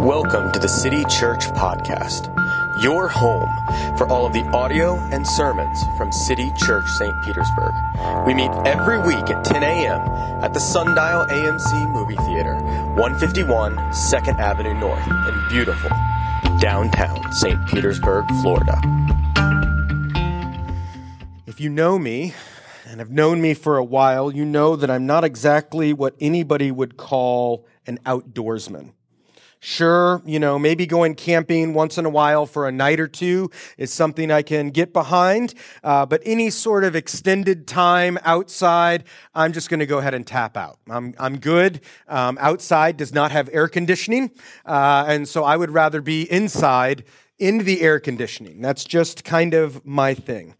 Welcome 0.00 0.50
to 0.52 0.58
the 0.58 0.66
City 0.66 1.04
Church 1.10 1.44
Podcast, 1.48 2.34
your 2.82 3.06
home 3.06 3.50
for 3.98 4.08
all 4.08 4.24
of 4.24 4.32
the 4.32 4.42
audio 4.48 4.96
and 5.12 5.26
sermons 5.26 5.78
from 5.98 6.10
City 6.10 6.50
Church 6.56 6.86
St. 6.88 7.14
Petersburg. 7.22 7.74
We 8.26 8.32
meet 8.32 8.50
every 8.64 8.98
week 8.98 9.28
at 9.28 9.44
10 9.44 9.62
a.m. 9.62 10.00
at 10.42 10.54
the 10.54 10.58
Sundial 10.58 11.26
AMC 11.26 11.92
Movie 11.92 12.16
Theater, 12.16 12.54
151 12.96 13.76
2nd 13.76 14.38
Avenue 14.38 14.72
North 14.72 15.06
in 15.06 15.48
beautiful 15.50 15.90
downtown 16.60 17.30
St. 17.34 17.66
Petersburg, 17.68 18.26
Florida. 18.40 18.80
If 21.46 21.60
you 21.60 21.68
know 21.68 21.98
me, 21.98 22.32
and 22.86 23.00
have 23.00 23.10
known 23.10 23.42
me 23.42 23.52
for 23.52 23.76
a 23.76 23.84
while, 23.84 24.34
you 24.34 24.46
know 24.46 24.76
that 24.76 24.90
I'm 24.90 25.04
not 25.04 25.24
exactly 25.24 25.92
what 25.92 26.16
anybody 26.18 26.70
would 26.70 26.96
call 26.96 27.66
an 27.86 27.98
outdoorsman. 28.06 28.92
Sure, 29.62 30.22
you 30.24 30.38
know, 30.38 30.58
maybe 30.58 30.86
going 30.86 31.14
camping 31.14 31.74
once 31.74 31.98
in 31.98 32.06
a 32.06 32.10
while 32.10 32.46
for 32.46 32.66
a 32.66 32.72
night 32.72 32.98
or 32.98 33.06
two 33.06 33.50
is 33.76 33.92
something 33.92 34.30
I 34.30 34.40
can 34.40 34.70
get 34.70 34.94
behind. 34.94 35.52
Uh, 35.84 36.06
but 36.06 36.22
any 36.24 36.48
sort 36.48 36.82
of 36.82 36.96
extended 36.96 37.66
time 37.66 38.18
outside, 38.24 39.04
I'm 39.34 39.52
just 39.52 39.68
going 39.68 39.80
to 39.80 39.86
go 39.86 39.98
ahead 39.98 40.14
and 40.14 40.26
tap 40.26 40.56
out. 40.56 40.78
I'm, 40.88 41.14
I'm 41.18 41.38
good. 41.38 41.82
Um, 42.08 42.38
outside 42.40 42.96
does 42.96 43.12
not 43.12 43.32
have 43.32 43.50
air 43.52 43.68
conditioning. 43.68 44.30
Uh, 44.64 45.04
and 45.06 45.28
so 45.28 45.44
I 45.44 45.58
would 45.58 45.70
rather 45.70 46.00
be 46.00 46.22
inside 46.32 47.04
in 47.38 47.58
the 47.58 47.82
air 47.82 48.00
conditioning. 48.00 48.62
That's 48.62 48.84
just 48.84 49.24
kind 49.24 49.52
of 49.52 49.84
my 49.84 50.14
thing. 50.14 50.54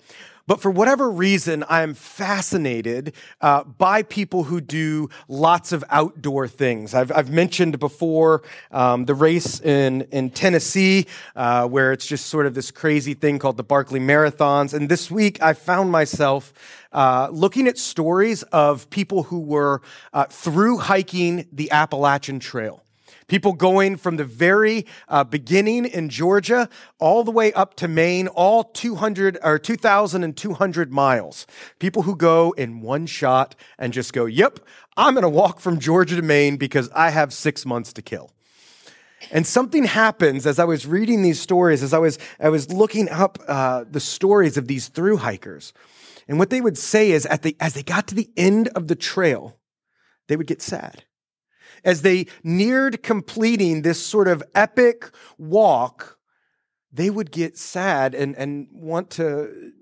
But 0.50 0.60
for 0.60 0.72
whatever 0.72 1.08
reason, 1.08 1.62
I'm 1.68 1.94
fascinated 1.94 3.14
uh, 3.40 3.62
by 3.62 4.02
people 4.02 4.42
who 4.42 4.60
do 4.60 5.08
lots 5.28 5.70
of 5.70 5.84
outdoor 5.90 6.48
things. 6.48 6.92
I've, 6.92 7.12
I've 7.12 7.30
mentioned 7.30 7.78
before 7.78 8.42
um, 8.72 9.04
the 9.04 9.14
race 9.14 9.60
in, 9.60 10.08
in 10.10 10.30
Tennessee, 10.30 11.06
uh, 11.36 11.68
where 11.68 11.92
it's 11.92 12.04
just 12.04 12.26
sort 12.26 12.46
of 12.46 12.54
this 12.54 12.72
crazy 12.72 13.14
thing 13.14 13.38
called 13.38 13.58
the 13.58 13.62
Barkley 13.62 14.00
Marathons. 14.00 14.74
And 14.74 14.88
this 14.88 15.08
week, 15.08 15.40
I 15.40 15.52
found 15.52 15.92
myself 15.92 16.52
uh, 16.90 17.28
looking 17.30 17.68
at 17.68 17.78
stories 17.78 18.42
of 18.42 18.90
people 18.90 19.22
who 19.22 19.38
were 19.38 19.82
uh, 20.12 20.24
through 20.24 20.78
hiking 20.78 21.46
the 21.52 21.70
Appalachian 21.70 22.40
Trail. 22.40 22.82
People 23.30 23.52
going 23.52 23.94
from 23.94 24.16
the 24.16 24.24
very 24.24 24.86
uh, 25.06 25.22
beginning 25.22 25.84
in 25.84 26.08
Georgia 26.08 26.68
all 26.98 27.22
the 27.22 27.30
way 27.30 27.52
up 27.52 27.74
to 27.74 27.86
Maine, 27.86 28.26
all 28.26 28.64
200 28.64 29.38
or 29.44 29.56
2,200 29.56 30.92
miles. 30.92 31.46
People 31.78 32.02
who 32.02 32.16
go 32.16 32.50
in 32.58 32.80
one 32.80 33.06
shot 33.06 33.54
and 33.78 33.92
just 33.92 34.12
go, 34.12 34.24
yep, 34.26 34.58
I'm 34.96 35.14
going 35.14 35.22
to 35.22 35.28
walk 35.28 35.60
from 35.60 35.78
Georgia 35.78 36.16
to 36.16 36.22
Maine 36.22 36.56
because 36.56 36.90
I 36.92 37.10
have 37.10 37.32
six 37.32 37.64
months 37.64 37.92
to 37.92 38.02
kill. 38.02 38.32
And 39.30 39.46
something 39.46 39.84
happens 39.84 40.44
as 40.44 40.58
I 40.58 40.64
was 40.64 40.84
reading 40.84 41.22
these 41.22 41.40
stories, 41.40 41.84
as 41.84 41.94
I 41.94 41.98
was, 41.98 42.18
I 42.40 42.48
was 42.48 42.72
looking 42.72 43.08
up 43.08 43.38
uh, 43.46 43.84
the 43.88 44.00
stories 44.00 44.56
of 44.56 44.66
these 44.66 44.88
through 44.88 45.18
hikers. 45.18 45.72
And 46.26 46.40
what 46.40 46.50
they 46.50 46.60
would 46.60 46.76
say 46.76 47.12
is 47.12 47.26
at 47.26 47.42
the, 47.42 47.56
as 47.60 47.74
they 47.74 47.84
got 47.84 48.08
to 48.08 48.16
the 48.16 48.28
end 48.36 48.66
of 48.74 48.88
the 48.88 48.96
trail, 48.96 49.56
they 50.26 50.34
would 50.34 50.48
get 50.48 50.60
sad 50.60 51.04
as 51.84 52.02
they 52.02 52.26
neared 52.42 53.02
completing 53.02 53.82
this 53.82 54.04
sort 54.04 54.28
of 54.28 54.42
epic 54.54 55.10
walk, 55.38 56.18
they 56.92 57.10
would 57.10 57.30
get 57.30 57.56
sad 57.56 58.14
and, 58.14 58.36
and 58.36 58.68
want 58.72 59.10
to 59.10 59.72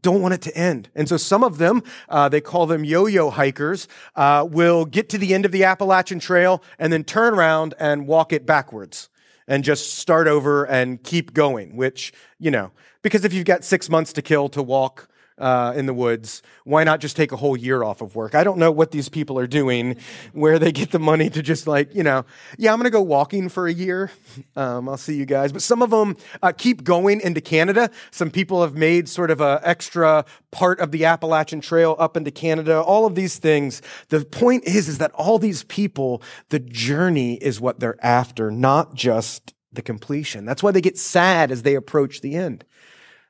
don't 0.00 0.20
want 0.20 0.34
it 0.34 0.42
to 0.42 0.56
end. 0.56 0.88
And 0.94 1.08
so 1.08 1.16
some 1.16 1.44
of 1.44 1.58
them 1.58 1.82
uh, 2.08 2.28
they 2.28 2.40
call 2.40 2.66
them 2.66 2.84
yo-yo 2.84 3.30
hikers 3.30 3.88
uh, 4.16 4.46
will 4.48 4.84
get 4.84 5.08
to 5.10 5.18
the 5.18 5.34
end 5.34 5.44
of 5.44 5.52
the 5.52 5.64
appalachian 5.64 6.18
trail 6.18 6.62
and 6.78 6.92
then 6.92 7.04
turn 7.04 7.34
around 7.34 7.74
and 7.78 8.06
walk 8.06 8.32
it 8.32 8.46
backwards 8.46 9.08
and 9.48 9.62
just 9.62 9.94
start 9.94 10.26
over 10.26 10.64
and 10.64 11.02
keep 11.04 11.32
going 11.32 11.76
which 11.76 12.12
you 12.38 12.50
know 12.50 12.72
because 13.02 13.24
if 13.24 13.32
you've 13.32 13.44
got 13.44 13.62
six 13.62 13.88
months 13.88 14.12
to 14.12 14.22
kill 14.22 14.48
to 14.48 14.62
walk 14.62 15.08
uh, 15.38 15.72
in 15.76 15.86
the 15.86 15.94
woods. 15.94 16.42
Why 16.64 16.84
not 16.84 17.00
just 17.00 17.16
take 17.16 17.32
a 17.32 17.36
whole 17.36 17.56
year 17.56 17.82
off 17.82 18.00
of 18.00 18.14
work? 18.14 18.34
I 18.34 18.44
don't 18.44 18.58
know 18.58 18.70
what 18.70 18.90
these 18.90 19.08
people 19.08 19.38
are 19.38 19.46
doing, 19.46 19.96
where 20.32 20.58
they 20.58 20.72
get 20.72 20.90
the 20.90 20.98
money 20.98 21.30
to 21.30 21.42
just 21.42 21.66
like, 21.66 21.94
you 21.94 22.02
know, 22.02 22.24
yeah, 22.58 22.72
I'm 22.72 22.78
going 22.78 22.84
to 22.84 22.90
go 22.90 23.02
walking 23.02 23.48
for 23.48 23.66
a 23.66 23.72
year. 23.72 24.10
Um, 24.54 24.88
I'll 24.88 24.96
see 24.96 25.16
you 25.16 25.26
guys. 25.26 25.52
But 25.52 25.62
some 25.62 25.82
of 25.82 25.90
them 25.90 26.16
uh, 26.42 26.52
keep 26.52 26.84
going 26.84 27.20
into 27.20 27.40
Canada. 27.40 27.90
Some 28.10 28.30
people 28.30 28.62
have 28.62 28.74
made 28.74 29.08
sort 29.08 29.30
of 29.30 29.40
an 29.40 29.60
extra 29.62 30.24
part 30.50 30.80
of 30.80 30.90
the 30.90 31.04
Appalachian 31.04 31.60
Trail 31.60 31.96
up 31.98 32.16
into 32.16 32.30
Canada. 32.30 32.80
All 32.80 33.06
of 33.06 33.14
these 33.14 33.38
things. 33.38 33.82
The 34.08 34.24
point 34.24 34.64
is, 34.64 34.88
is 34.88 34.98
that 34.98 35.12
all 35.12 35.38
these 35.38 35.64
people, 35.64 36.22
the 36.48 36.58
journey 36.58 37.34
is 37.34 37.60
what 37.60 37.80
they're 37.80 38.02
after, 38.04 38.50
not 38.50 38.94
just 38.94 39.54
the 39.72 39.82
completion. 39.82 40.44
That's 40.44 40.62
why 40.62 40.72
they 40.72 40.80
get 40.80 40.98
sad 40.98 41.50
as 41.50 41.62
they 41.62 41.74
approach 41.74 42.20
the 42.20 42.34
end. 42.34 42.64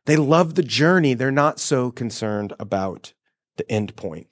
They 0.07 0.17
love 0.17 0.55
the 0.55 0.63
journey. 0.63 1.15
They're 1.15 1.31
not 1.31 1.61
so 1.61 1.91
concerned 1.91 2.55
about 2.59 3.13
the 3.57 3.71
end 3.71 3.95
point. 3.97 4.29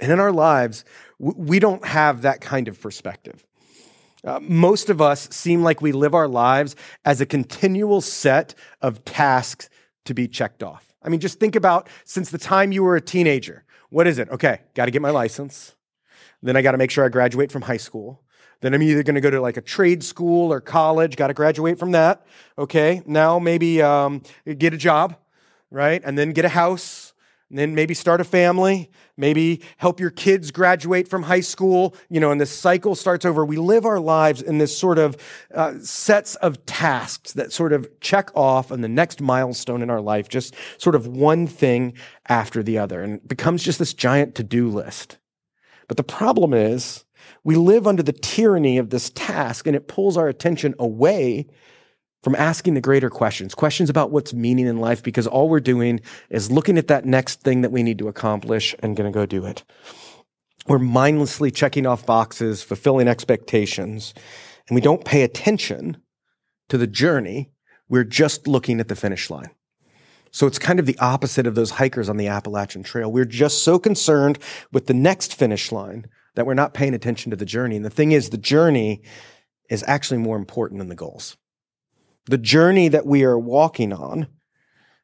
And 0.00 0.10
in 0.10 0.18
our 0.18 0.32
lives, 0.32 0.84
we 1.18 1.58
don't 1.58 1.84
have 1.84 2.22
that 2.22 2.40
kind 2.40 2.68
of 2.68 2.80
perspective. 2.80 3.46
Uh, 4.24 4.40
most 4.42 4.90
of 4.90 5.00
us 5.00 5.28
seem 5.30 5.62
like 5.62 5.80
we 5.80 5.92
live 5.92 6.14
our 6.14 6.28
lives 6.28 6.74
as 7.04 7.20
a 7.20 7.26
continual 7.26 8.00
set 8.00 8.54
of 8.82 9.04
tasks 9.04 9.68
to 10.06 10.14
be 10.14 10.26
checked 10.26 10.62
off. 10.62 10.92
I 11.02 11.08
mean, 11.08 11.20
just 11.20 11.38
think 11.38 11.56
about 11.56 11.88
since 12.04 12.30
the 12.30 12.38
time 12.38 12.72
you 12.72 12.82
were 12.82 12.96
a 12.96 13.00
teenager. 13.00 13.64
What 13.90 14.06
is 14.06 14.18
it? 14.18 14.28
Okay, 14.30 14.60
got 14.74 14.86
to 14.86 14.90
get 14.90 15.02
my 15.02 15.10
license. 15.10 15.74
Then 16.42 16.56
I 16.56 16.62
got 16.62 16.72
to 16.72 16.78
make 16.78 16.90
sure 16.90 17.04
I 17.04 17.08
graduate 17.08 17.52
from 17.52 17.62
high 17.62 17.76
school. 17.78 18.22
Then 18.60 18.74
I'm 18.74 18.82
either 18.82 19.02
going 19.02 19.14
to 19.14 19.20
go 19.20 19.30
to 19.30 19.40
like 19.40 19.56
a 19.56 19.62
trade 19.62 20.04
school 20.04 20.52
or 20.52 20.60
college, 20.60 21.16
got 21.16 21.28
to 21.28 21.34
graduate 21.34 21.78
from 21.78 21.92
that. 21.92 22.26
Okay, 22.58 23.02
now 23.06 23.38
maybe 23.38 23.80
um, 23.80 24.22
get 24.58 24.74
a 24.74 24.76
job, 24.76 25.16
right? 25.70 26.02
And 26.04 26.18
then 26.18 26.32
get 26.32 26.44
a 26.44 26.50
house, 26.50 27.14
and 27.48 27.58
then 27.58 27.74
maybe 27.74 27.94
start 27.94 28.20
a 28.20 28.24
family, 28.24 28.90
maybe 29.16 29.60
help 29.76 29.98
your 29.98 30.10
kids 30.10 30.52
graduate 30.52 31.08
from 31.08 31.24
high 31.24 31.40
school, 31.40 31.96
you 32.08 32.20
know, 32.20 32.30
and 32.30 32.40
this 32.40 32.56
cycle 32.56 32.94
starts 32.94 33.24
over. 33.24 33.44
We 33.44 33.56
live 33.56 33.84
our 33.84 33.98
lives 33.98 34.40
in 34.40 34.58
this 34.58 34.76
sort 34.76 34.98
of 34.98 35.16
uh, 35.52 35.74
sets 35.80 36.36
of 36.36 36.64
tasks 36.64 37.32
that 37.32 37.52
sort 37.52 37.72
of 37.72 37.88
check 38.00 38.30
off 38.36 38.70
on 38.70 38.82
the 38.82 38.88
next 38.88 39.20
milestone 39.20 39.82
in 39.82 39.90
our 39.90 40.00
life, 40.00 40.28
just 40.28 40.54
sort 40.78 40.94
of 40.94 41.08
one 41.08 41.48
thing 41.48 41.94
after 42.28 42.62
the 42.62 42.78
other, 42.78 43.02
and 43.02 43.14
it 43.14 43.26
becomes 43.26 43.64
just 43.64 43.80
this 43.80 43.94
giant 43.94 44.36
to 44.36 44.44
do 44.44 44.68
list. 44.68 45.18
But 45.88 45.96
the 45.96 46.04
problem 46.04 46.54
is, 46.54 47.04
we 47.44 47.56
live 47.56 47.86
under 47.86 48.02
the 48.02 48.12
tyranny 48.12 48.78
of 48.78 48.90
this 48.90 49.10
task 49.10 49.66
and 49.66 49.74
it 49.74 49.88
pulls 49.88 50.16
our 50.16 50.28
attention 50.28 50.74
away 50.78 51.46
from 52.22 52.34
asking 52.34 52.74
the 52.74 52.80
greater 52.80 53.08
questions, 53.08 53.54
questions 53.54 53.88
about 53.88 54.10
what's 54.10 54.34
meaning 54.34 54.66
in 54.66 54.78
life, 54.78 55.02
because 55.02 55.26
all 55.26 55.48
we're 55.48 55.60
doing 55.60 56.00
is 56.28 56.50
looking 56.50 56.76
at 56.76 56.88
that 56.88 57.06
next 57.06 57.40
thing 57.40 57.62
that 57.62 57.72
we 57.72 57.82
need 57.82 57.98
to 57.98 58.08
accomplish 58.08 58.74
and 58.80 58.96
going 58.96 59.10
to 59.10 59.14
go 59.14 59.24
do 59.24 59.46
it. 59.46 59.64
We're 60.66 60.78
mindlessly 60.78 61.50
checking 61.50 61.86
off 61.86 62.04
boxes, 62.04 62.62
fulfilling 62.62 63.08
expectations, 63.08 64.12
and 64.68 64.74
we 64.74 64.82
don't 64.82 65.04
pay 65.04 65.22
attention 65.22 65.96
to 66.68 66.76
the 66.76 66.86
journey. 66.86 67.50
We're 67.88 68.04
just 68.04 68.46
looking 68.46 68.80
at 68.80 68.88
the 68.88 68.96
finish 68.96 69.30
line. 69.30 69.50
So 70.30 70.46
it's 70.46 70.58
kind 70.58 70.78
of 70.78 70.86
the 70.86 70.98
opposite 70.98 71.46
of 71.46 71.54
those 71.54 71.72
hikers 71.72 72.08
on 72.08 72.16
the 72.16 72.28
Appalachian 72.28 72.82
Trail. 72.82 73.10
We're 73.10 73.24
just 73.24 73.62
so 73.64 73.78
concerned 73.78 74.38
with 74.72 74.86
the 74.86 74.94
next 74.94 75.34
finish 75.34 75.72
line 75.72 76.06
that 76.34 76.46
we're 76.46 76.54
not 76.54 76.74
paying 76.74 76.94
attention 76.94 77.30
to 77.30 77.36
the 77.36 77.44
journey. 77.44 77.76
And 77.76 77.84
the 77.84 77.90
thing 77.90 78.12
is, 78.12 78.30
the 78.30 78.38
journey 78.38 79.02
is 79.68 79.84
actually 79.86 80.18
more 80.18 80.36
important 80.36 80.78
than 80.78 80.88
the 80.88 80.94
goals. 80.94 81.36
The 82.26 82.38
journey 82.38 82.88
that 82.88 83.06
we 83.06 83.24
are 83.24 83.38
walking 83.38 83.92
on 83.92 84.28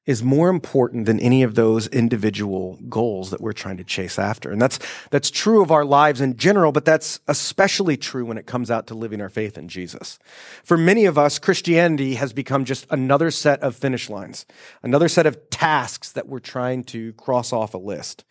is 0.06 0.22
more 0.22 0.48
important 0.48 1.04
than 1.06 1.18
any 1.18 1.42
of 1.42 1.56
those 1.56 1.88
individual 1.88 2.78
goals 2.88 3.30
that 3.30 3.40
we're 3.40 3.52
trying 3.52 3.76
to 3.76 3.84
chase 3.84 4.18
after. 4.18 4.52
And 4.52 4.62
that's, 4.62 4.78
that's 5.10 5.30
true 5.30 5.62
of 5.62 5.72
our 5.72 5.84
lives 5.84 6.20
in 6.20 6.36
general, 6.36 6.70
but 6.70 6.84
that's 6.84 7.18
especially 7.26 7.96
true 7.96 8.24
when 8.24 8.38
it 8.38 8.46
comes 8.46 8.70
out 8.70 8.86
to 8.86 8.94
living 8.94 9.20
our 9.20 9.28
faith 9.28 9.58
in 9.58 9.68
Jesus. 9.68 10.18
For 10.62 10.78
many 10.78 11.06
of 11.06 11.18
us, 11.18 11.40
Christianity 11.40 12.14
has 12.14 12.32
become 12.32 12.64
just 12.64 12.86
another 12.88 13.32
set 13.32 13.60
of 13.60 13.74
finish 13.74 14.08
lines, 14.08 14.46
another 14.82 15.08
set 15.08 15.26
of 15.26 15.50
tasks 15.50 16.12
that 16.12 16.28
we're 16.28 16.38
trying 16.38 16.84
to 16.84 17.12
cross 17.14 17.52
off 17.52 17.74
a 17.74 17.78
list. 17.78 18.24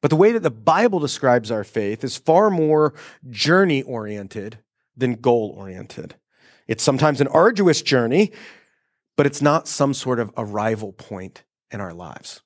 But 0.00 0.10
the 0.10 0.16
way 0.16 0.32
that 0.32 0.42
the 0.42 0.50
Bible 0.50 1.00
describes 1.00 1.50
our 1.50 1.64
faith 1.64 2.04
is 2.04 2.16
far 2.16 2.50
more 2.50 2.94
journey 3.28 3.82
oriented 3.82 4.58
than 4.96 5.14
goal 5.14 5.54
oriented. 5.56 6.14
It's 6.66 6.84
sometimes 6.84 7.20
an 7.20 7.28
arduous 7.28 7.82
journey, 7.82 8.32
but 9.18 9.26
it's 9.26 9.42
not 9.42 9.66
some 9.66 9.92
sort 9.92 10.20
of 10.20 10.30
arrival 10.36 10.92
point 10.92 11.42
in 11.72 11.80
our 11.80 11.92
lives. 11.92 12.40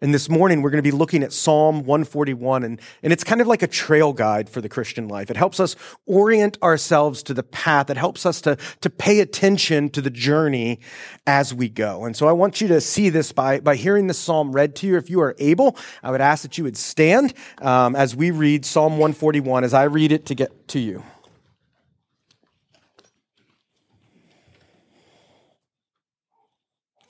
And 0.00 0.12
this 0.12 0.28
morning, 0.28 0.60
we're 0.60 0.70
going 0.70 0.82
to 0.82 0.90
be 0.90 0.90
looking 0.90 1.22
at 1.22 1.32
Psalm 1.32 1.84
141, 1.84 2.64
and, 2.64 2.80
and 3.04 3.12
it's 3.12 3.22
kind 3.22 3.40
of 3.40 3.46
like 3.46 3.62
a 3.62 3.68
trail 3.68 4.12
guide 4.12 4.50
for 4.50 4.60
the 4.60 4.68
Christian 4.68 5.06
life. 5.06 5.30
It 5.30 5.36
helps 5.36 5.60
us 5.60 5.76
orient 6.04 6.60
ourselves 6.64 7.22
to 7.22 7.32
the 7.32 7.44
path. 7.44 7.90
It 7.90 7.96
helps 7.96 8.26
us 8.26 8.40
to, 8.40 8.58
to 8.80 8.90
pay 8.90 9.20
attention 9.20 9.88
to 9.90 10.02
the 10.02 10.10
journey 10.10 10.80
as 11.28 11.54
we 11.54 11.68
go. 11.68 12.04
And 12.04 12.16
so 12.16 12.26
I 12.26 12.32
want 12.32 12.60
you 12.60 12.66
to 12.68 12.80
see 12.80 13.08
this 13.08 13.30
by, 13.30 13.60
by 13.60 13.76
hearing 13.76 14.08
this 14.08 14.18
psalm 14.18 14.50
read 14.50 14.74
to 14.76 14.88
you. 14.88 14.96
If 14.96 15.08
you 15.08 15.20
are 15.20 15.36
able, 15.38 15.76
I 16.02 16.10
would 16.10 16.20
ask 16.20 16.42
that 16.42 16.58
you 16.58 16.64
would 16.64 16.76
stand 16.76 17.34
um, 17.62 17.94
as 17.94 18.16
we 18.16 18.32
read 18.32 18.66
Psalm 18.66 18.94
141 18.94 19.62
as 19.62 19.72
I 19.72 19.84
read 19.84 20.10
it 20.10 20.26
to 20.26 20.34
get 20.34 20.66
to 20.68 20.80
you. 20.80 21.04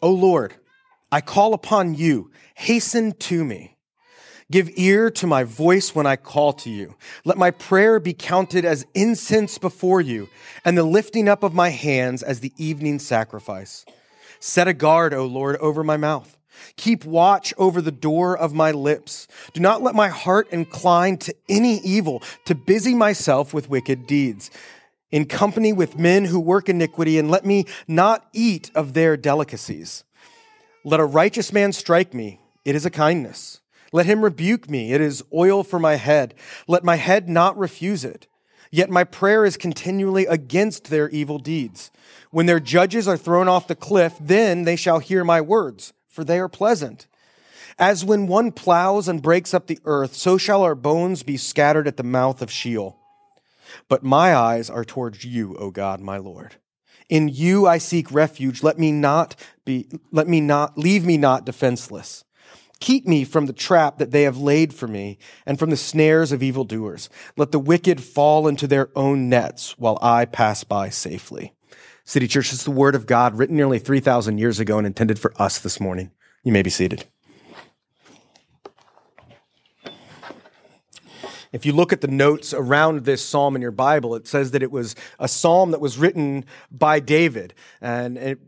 O 0.03 0.11
Lord, 0.11 0.55
I 1.11 1.21
call 1.21 1.55
upon 1.55 1.95
you. 1.95 2.31
Hasten 2.55 3.13
to 3.13 3.45
me. 3.45 3.77
Give 4.51 4.71
ear 4.77 5.11
to 5.11 5.27
my 5.27 5.43
voice 5.43 5.95
when 5.95 6.07
I 6.07 6.17
call 6.17 6.53
to 6.55 6.71
you. 6.71 6.95
Let 7.25 7.37
my 7.37 7.51
prayer 7.51 7.99
be 7.99 8.13
counted 8.13 8.65
as 8.65 8.87
incense 8.95 9.59
before 9.59 10.01
you, 10.01 10.29
and 10.65 10.79
the 10.79 10.85
lifting 10.85 11.29
up 11.29 11.43
of 11.43 11.53
my 11.53 11.71
hands 11.71 12.23
as 12.23 12.41
the 12.41 12.53
evening 12.57 13.01
sacrifice. 13.01 13.85
Set 14.39 14.69
a 14.69 14.75
guard, 14.75 15.13
O 15.15 15.27
Lord, 15.27 15.57
over 15.57 15.83
my 15.83 15.97
mouth. 15.97 16.37
Keep 16.77 17.05
watch 17.05 17.53
over 17.59 17.83
the 17.83 17.91
door 17.91 18.37
of 18.37 18.55
my 18.55 18.71
lips. 18.71 19.27
Do 19.53 19.61
not 19.61 19.83
let 19.83 19.95
my 19.95 20.09
heart 20.09 20.49
incline 20.51 21.17
to 21.19 21.35
any 21.49 21.79
evil, 21.79 22.23
to 22.45 22.55
busy 22.55 22.95
myself 22.95 23.53
with 23.53 23.69
wicked 23.69 24.07
deeds 24.07 24.51
in 25.11 25.27
company 25.27 25.73
with 25.73 25.99
men 25.99 26.27
who 26.27 26.41
work 26.41 26.69
iniquity, 26.69 27.19
and 27.19 27.31
let 27.31 27.45
me 27.45 27.65
not 27.87 28.27
eat 28.33 28.71
of 28.75 28.93
their 28.93 29.17
delicacies. 29.17 30.05
Let 30.85 31.01
a 31.01 31.05
righteous 31.05 31.53
man 31.53 31.73
strike 31.73 32.15
me, 32.15 32.41
it 32.65 32.75
is 32.75 32.87
a 32.87 32.91
kindness. 32.91 33.61
Let 33.93 34.07
him 34.07 34.23
rebuke 34.23 34.69
me, 34.69 34.93
it 34.93 35.01
is 35.01 35.23
oil 35.33 35.63
for 35.63 35.79
my 35.79 35.95
head. 35.95 36.35
Let 36.67 36.85
my 36.85 36.97
head 36.97 37.29
not 37.29 37.57
refuse 37.57 38.05
it. 38.05 38.27
Yet 38.71 38.91
my 38.91 39.05
prayer 39.05 39.45
is 39.45 39.57
continually 39.57 40.27
against 40.27 40.91
their 40.91 41.09
evil 41.11 41.39
deeds. 41.39 41.91
When 42.31 42.47
their 42.47 42.61
judges 42.61 43.07
are 43.07 43.17
thrown 43.17 43.49
off 43.49 43.69
the 43.69 43.77
cliff, 43.77 44.15
then 44.21 44.65
they 44.65 44.77
shall 44.77 44.99
hear 44.99 45.25
my 45.25 45.41
words, 45.41 45.93
for 46.09 46.25
they 46.25 46.39
are 46.39 46.49
pleasant. 46.49 47.07
As 47.79 48.05
when 48.05 48.27
one 48.27 48.53
plows 48.53 49.07
and 49.07 49.23
breaks 49.23 49.55
up 49.55 49.67
the 49.67 49.79
earth, 49.85 50.15
so 50.15 50.37
shall 50.37 50.63
our 50.63 50.75
bones 50.75 51.23
be 51.23 51.37
scattered 51.37 51.87
at 51.87 51.97
the 51.97 52.03
mouth 52.03 52.43
of 52.43 52.51
Sheol. 52.51 52.99
But 53.89 54.03
my 54.03 54.35
eyes 54.35 54.71
are 54.71 54.85
towards 54.85 55.25
you, 55.25 55.57
O 55.57 55.71
God, 55.71 56.01
my 56.01 56.19
Lord. 56.19 56.57
In 57.09 57.29
you 57.29 57.67
I 57.67 57.79
seek 57.79 58.11
refuge. 58.11 58.63
Let 58.63 58.79
me 58.79 58.93
not 58.93 59.37
be, 59.65 59.89
let 60.11 60.29
me 60.29 60.41
not, 60.41 60.77
leave 60.77 61.05
me 61.05 61.17
not 61.17 61.47
defenseless. 61.47 62.25
Keep 62.81 63.07
me 63.07 63.25
from 63.25 63.47
the 63.47 63.53
trap 63.53 63.99
that 63.99 64.11
they 64.11 64.23
have 64.23 64.37
laid 64.37 64.75
for 64.75 64.87
me 64.87 65.19
and 65.47 65.59
from 65.59 65.71
the 65.71 65.77
snares 65.77 66.31
of 66.31 66.43
evildoers. 66.43 67.09
Let 67.37 67.51
the 67.51 67.59
wicked 67.59 68.03
fall 68.03 68.47
into 68.47 68.67
their 68.67 68.91
own 68.95 69.29
nets 69.29 69.79
while 69.79 69.99
I 70.03 70.27
pass 70.27 70.63
by 70.63 70.91
safely. 70.91 71.55
City 72.05 72.29
Church 72.29 72.53
is 72.53 72.65
the 72.65 72.71
word 72.71 72.95
of 72.95 73.07
God 73.07 73.37
written 73.37 73.57
nearly 73.57 73.79
3,000 73.79 74.39
years 74.39 74.61
ago 74.61 74.79
and 74.79 74.87
intended 74.87 75.19
for 75.19 75.33
us 75.41 75.59
this 75.59 75.81
morning. 75.81 76.11
You 76.45 76.53
may 76.53 76.63
be 76.63 76.71
seated. 76.71 77.07
If 81.53 81.67
you 81.67 81.73
look 81.73 81.93
at 81.93 82.01
the 82.01 82.09
notes 82.09 82.53
around 82.53 83.05
this 83.05 83.25
psalm 83.25 83.57
in 83.57 83.63
your 83.63 83.71
Bible, 83.71 84.15
it 84.15 84.27
says 84.27 84.51
that 84.53 84.63
it 84.63 84.71
was 84.71 84.95
a 85.19 85.29
psalm 85.29 85.71
that 85.71 85.81
was 85.81 85.99
written 85.99 86.45
by 86.71 87.01
David. 87.01 87.55
And 87.81 88.19
it, 88.19 88.39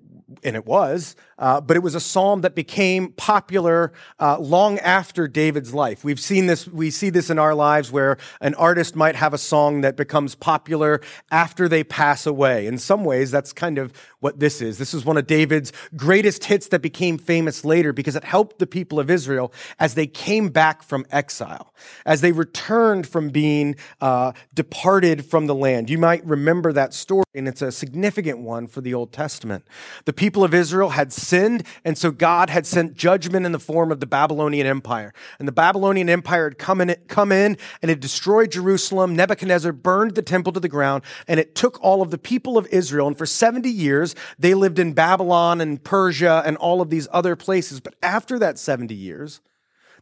and 0.45 0.57
it 0.57 0.67
was, 0.67 1.17
uh, 1.39 1.61
but 1.61 1.77
it 1.77 1.83
was 1.83 1.95
a 1.95 2.01
psalm 2.01 2.41
that 2.41 2.55
became 2.55 3.13
popular 3.13 3.93
uh, 4.19 4.39
long 4.39 4.79
after 4.81 5.29
David's 5.29 5.73
life. 5.73 6.05
We've 6.05 6.21
seen 6.21 6.47
this, 6.47 6.67
we 6.67 6.91
see 6.91 7.11
this 7.11 7.31
in 7.31 7.39
our 7.39 7.55
lives 7.55 7.93
where 7.93 8.19
an 8.41 8.55
artist 8.55 8.97
might 8.97 9.17
have 9.17 9.33
a 9.33 9.39
song 9.39 9.83
that 9.83 9.97
becomes 9.97 10.35
popular 10.35 11.01
after 11.31 11.69
they 11.69 11.85
pass 11.85 12.27
away. 12.27 12.67
In 12.67 12.79
some 12.79 13.05
ways, 13.05 13.31
that's 13.31 13.53
kind 13.53 13.79
of 13.79 13.93
what 14.21 14.41
this 14.41 14.61
is. 14.61 14.79
This 14.79 14.95
is 14.95 15.05
one 15.05 15.17
of 15.17 15.27
David's 15.27 15.73
greatest 15.97 16.45
hits 16.45 16.69
that 16.69 16.83
became 16.83 17.19
famous 17.19 17.65
later 17.65 17.93
because 17.93 18.17
it 18.17 18.25
helped 18.25 18.59
the 18.59 18.67
people 18.67 18.99
of 18.99 19.11
Israel 19.11 19.53
as 19.79 19.95
they 19.95 20.07
came 20.07 20.49
back 20.49 20.83
from 20.83 21.07
exile, 21.11 21.73
as 22.05 22.21
they 22.21 22.33
returned 22.33 23.07
from 23.07 23.29
being 23.29 23.77
uh, 24.01 24.33
departed 24.55 25.25
from 25.25 25.47
the 25.47 25.55
land. 25.55 25.89
You 25.89 25.99
might 25.99 26.25
remember 26.27 26.73
that 26.73 26.95
story, 26.95 27.25
and 27.35 27.47
it's 27.47 27.63
a 27.63 27.71
significant 27.71 28.41
one 28.41 28.67
for 28.67 28.81
the 28.81 28.95
Old 28.95 29.13
Testament. 29.13 29.65
The 30.05 30.13
people 30.13 30.43
of 30.43 30.53
Israel 30.53 30.91
had 30.91 31.13
sinned, 31.29 31.65
and 31.85 31.97
so 31.99 32.11
God 32.11 32.51
had 32.51 32.67
sent 32.67 32.95
judgment 32.95 33.47
in 33.47 33.53
the 33.53 33.59
form 33.59 33.93
of 33.93 34.01
the 34.01 34.07
Babylonian 34.07 34.67
Empire. 34.67 35.13
And 35.39 35.47
the 35.47 35.53
Babylonian 35.53 36.09
Empire 36.09 36.45
had 36.45 36.59
come 36.59 36.81
in, 36.81 36.97
come 37.07 37.31
in 37.31 37.57
and 37.83 37.89
had 37.91 38.01
destroyed 38.01 38.51
Jerusalem. 38.51 39.15
Nebuchadnezzar 39.15 39.73
burned 39.73 40.15
the 40.15 40.23
temple 40.23 40.53
to 40.53 40.61
the 40.61 40.69
ground, 40.69 41.05
and 41.27 41.39
it 41.39 41.55
took 41.55 41.79
all 41.83 42.03
of 42.03 42.11
the 42.11 42.19
people 42.19 42.57
of 42.57 42.67
Israel. 42.69 43.07
And 43.07 43.19
for 43.19 43.27
70 43.27 43.69
years, 43.69 44.15
they 44.39 44.55
lived 44.55 44.79
in 44.79 44.95
Babylon 44.95 45.61
and 45.61 45.83
Persia 45.83 46.43
and 46.45 46.57
all 46.57 46.81
of 46.81 46.91
these 46.91 47.07
other 47.13 47.37
places. 47.37 47.81
But 47.81 47.95
after 48.03 48.39
that 48.39 48.59
70 48.59 48.95
years, 48.95 49.41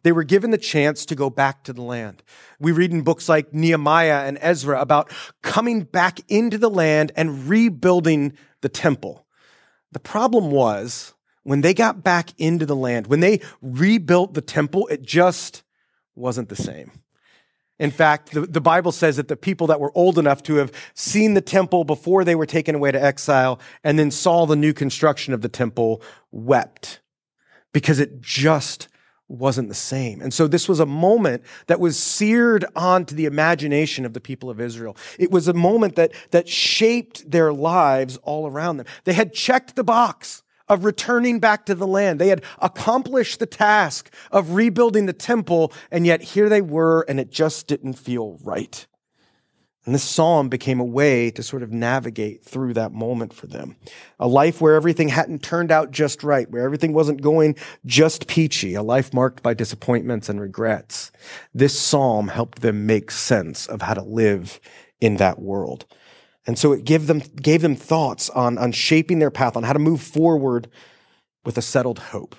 they 0.02 0.12
were 0.12 0.22
given 0.22 0.52
the 0.52 0.58
chance 0.58 1.05
to 1.06 1.17
go 1.17 1.31
back 1.31 1.64
to 1.64 1.72
the 1.72 1.82
land. 1.82 2.22
We 2.61 2.70
read 2.70 2.93
in 2.93 3.02
books 3.02 3.29
like 3.29 3.52
Nehemiah 3.52 4.25
and 4.25 4.38
Ezra 4.40 4.81
about 4.81 5.11
coming 5.43 5.82
back 5.82 6.20
into 6.29 6.58
the 6.58 6.70
land 6.70 7.11
and 7.17 7.49
rebuilding 7.49 8.34
the 8.61 8.69
temple. 8.69 9.26
The 9.90 9.99
problem 9.99 10.52
was 10.52 11.14
when 11.46 11.60
they 11.60 11.72
got 11.72 12.02
back 12.02 12.31
into 12.38 12.66
the 12.66 12.75
land, 12.75 13.06
when 13.06 13.20
they 13.20 13.40
rebuilt 13.62 14.34
the 14.34 14.40
temple, 14.40 14.88
it 14.88 15.02
just 15.02 15.62
wasn't 16.16 16.48
the 16.48 16.56
same. 16.56 16.90
In 17.78 17.93
fact, 17.93 18.32
the, 18.32 18.40
the 18.40 18.60
Bible 18.60 18.90
says 18.90 19.16
that 19.16 19.28
the 19.28 19.37
people 19.37 19.69
that 19.69 19.78
were 19.78 19.96
old 19.96 20.19
enough 20.19 20.43
to 20.44 20.56
have 20.56 20.72
seen 20.94 21.34
the 21.34 21.40
temple 21.40 21.84
before 21.84 22.25
they 22.25 22.34
were 22.34 22.46
taken 22.46 22.75
away 22.75 22.90
to 22.90 23.00
exile 23.00 23.60
and 23.84 23.96
then 23.96 24.10
saw 24.10 24.44
the 24.44 24.56
new 24.56 24.72
construction 24.72 25.32
of 25.32 25.40
the 25.40 25.48
temple 25.48 26.02
wept 26.32 27.00
because 27.72 28.00
it 28.00 28.20
just 28.20 28.88
wasn't 29.28 29.69
the 29.69 29.75
same. 29.75 30.20
And 30.22 30.34
so 30.34 30.48
this 30.48 30.69
was 30.69 30.81
a 30.81 30.87
moment 30.87 31.44
that 31.69 31.78
was 31.78 31.96
seared 31.96 32.64
onto 32.75 33.14
the 33.14 33.26
imagination 33.26 34.04
of 34.04 34.14
the 34.14 34.20
people 34.20 34.50
of 34.50 34.60
Israel. 34.60 34.96
It 35.16 35.31
was 35.31 35.46
a 35.46 35.54
moment 35.54 35.94
that, 35.94 36.12
that 36.32 36.48
shaped 36.48 37.31
their 37.31 37.52
lives 37.52 38.16
all 38.25 38.48
around 38.48 38.78
them. 38.78 38.87
They 39.04 39.12
had 39.12 39.32
checked 39.32 39.76
the 39.76 39.84
box 39.84 40.43
of 40.69 40.85
returning 40.85 41.41
back 41.41 41.67
to 41.67 41.75
the 41.75 41.87
land. 41.87 42.21
They 42.21 42.29
had 42.29 42.43
accomplished 42.61 43.39
the 43.39 43.47
task 43.47 44.13
of 44.31 44.55
rebuilding 44.55 45.07
the 45.07 45.13
temple, 45.13 45.73
and 45.91 46.07
yet 46.07 46.23
here 46.23 46.49
they 46.49 46.61
were, 46.61 47.05
and 47.09 47.21
it 47.21 47.31
just 47.31 47.67
didn't 47.67 47.95
feel 47.95 48.39
right. 48.43 48.87
And 49.87 49.95
this 49.95 50.03
psalm 50.03 50.49
became 50.49 50.81
a 50.81 50.85
way 50.85 51.31
to 51.31 51.45
sort 51.45 51.63
of 51.63 51.73
navigate 51.73 52.45
through 52.45 52.75
that 52.75 52.93
moment 52.93 53.33
for 53.33 53.47
them. 53.47 53.77
A 54.19 54.27
life 54.27 54.61
where 54.61 54.75
everything 54.75 55.09
hadn't 55.09 55.45
turned 55.45 55.71
out 55.71 55.93
just 55.93 56.25
right, 56.25 56.51
where 56.51 56.65
everything 56.65 56.93
wasn't 56.93 57.23
going 57.23 57.55
just 57.85 58.27
peachy, 58.27 58.75
a 58.75 58.83
life 58.83 59.15
marked 59.15 59.45
by 59.45 59.55
disappointments 59.55 60.29
and 60.29 60.41
regrets. 60.41 61.13
This 61.55 61.79
psalm 61.79 62.27
helped 62.27 62.63
them 62.63 62.85
make 62.85 63.13
sense 63.13 63.69
of 63.69 63.83
how 63.83 63.95
to 63.95 64.03
live 64.03 64.59
in 65.01 65.19
that 65.19 65.39
world. 65.39 65.87
And 66.46 66.58
so 66.58 66.72
it 66.72 66.84
gave 66.84 67.06
them, 67.06 67.22
gave 67.40 67.62
them 67.62 67.75
thoughts 67.75 68.31
on, 68.31 68.56
on 68.58 68.72
shaping 68.72 69.19
their 69.19 69.31
path, 69.31 69.56
on 69.56 69.65
how 69.65 69.72
to 69.72 69.79
move 69.79 70.00
forward 70.00 70.69
with 71.44 71.58
a 71.58 71.62
settled 71.62 71.98
hope. 71.98 72.36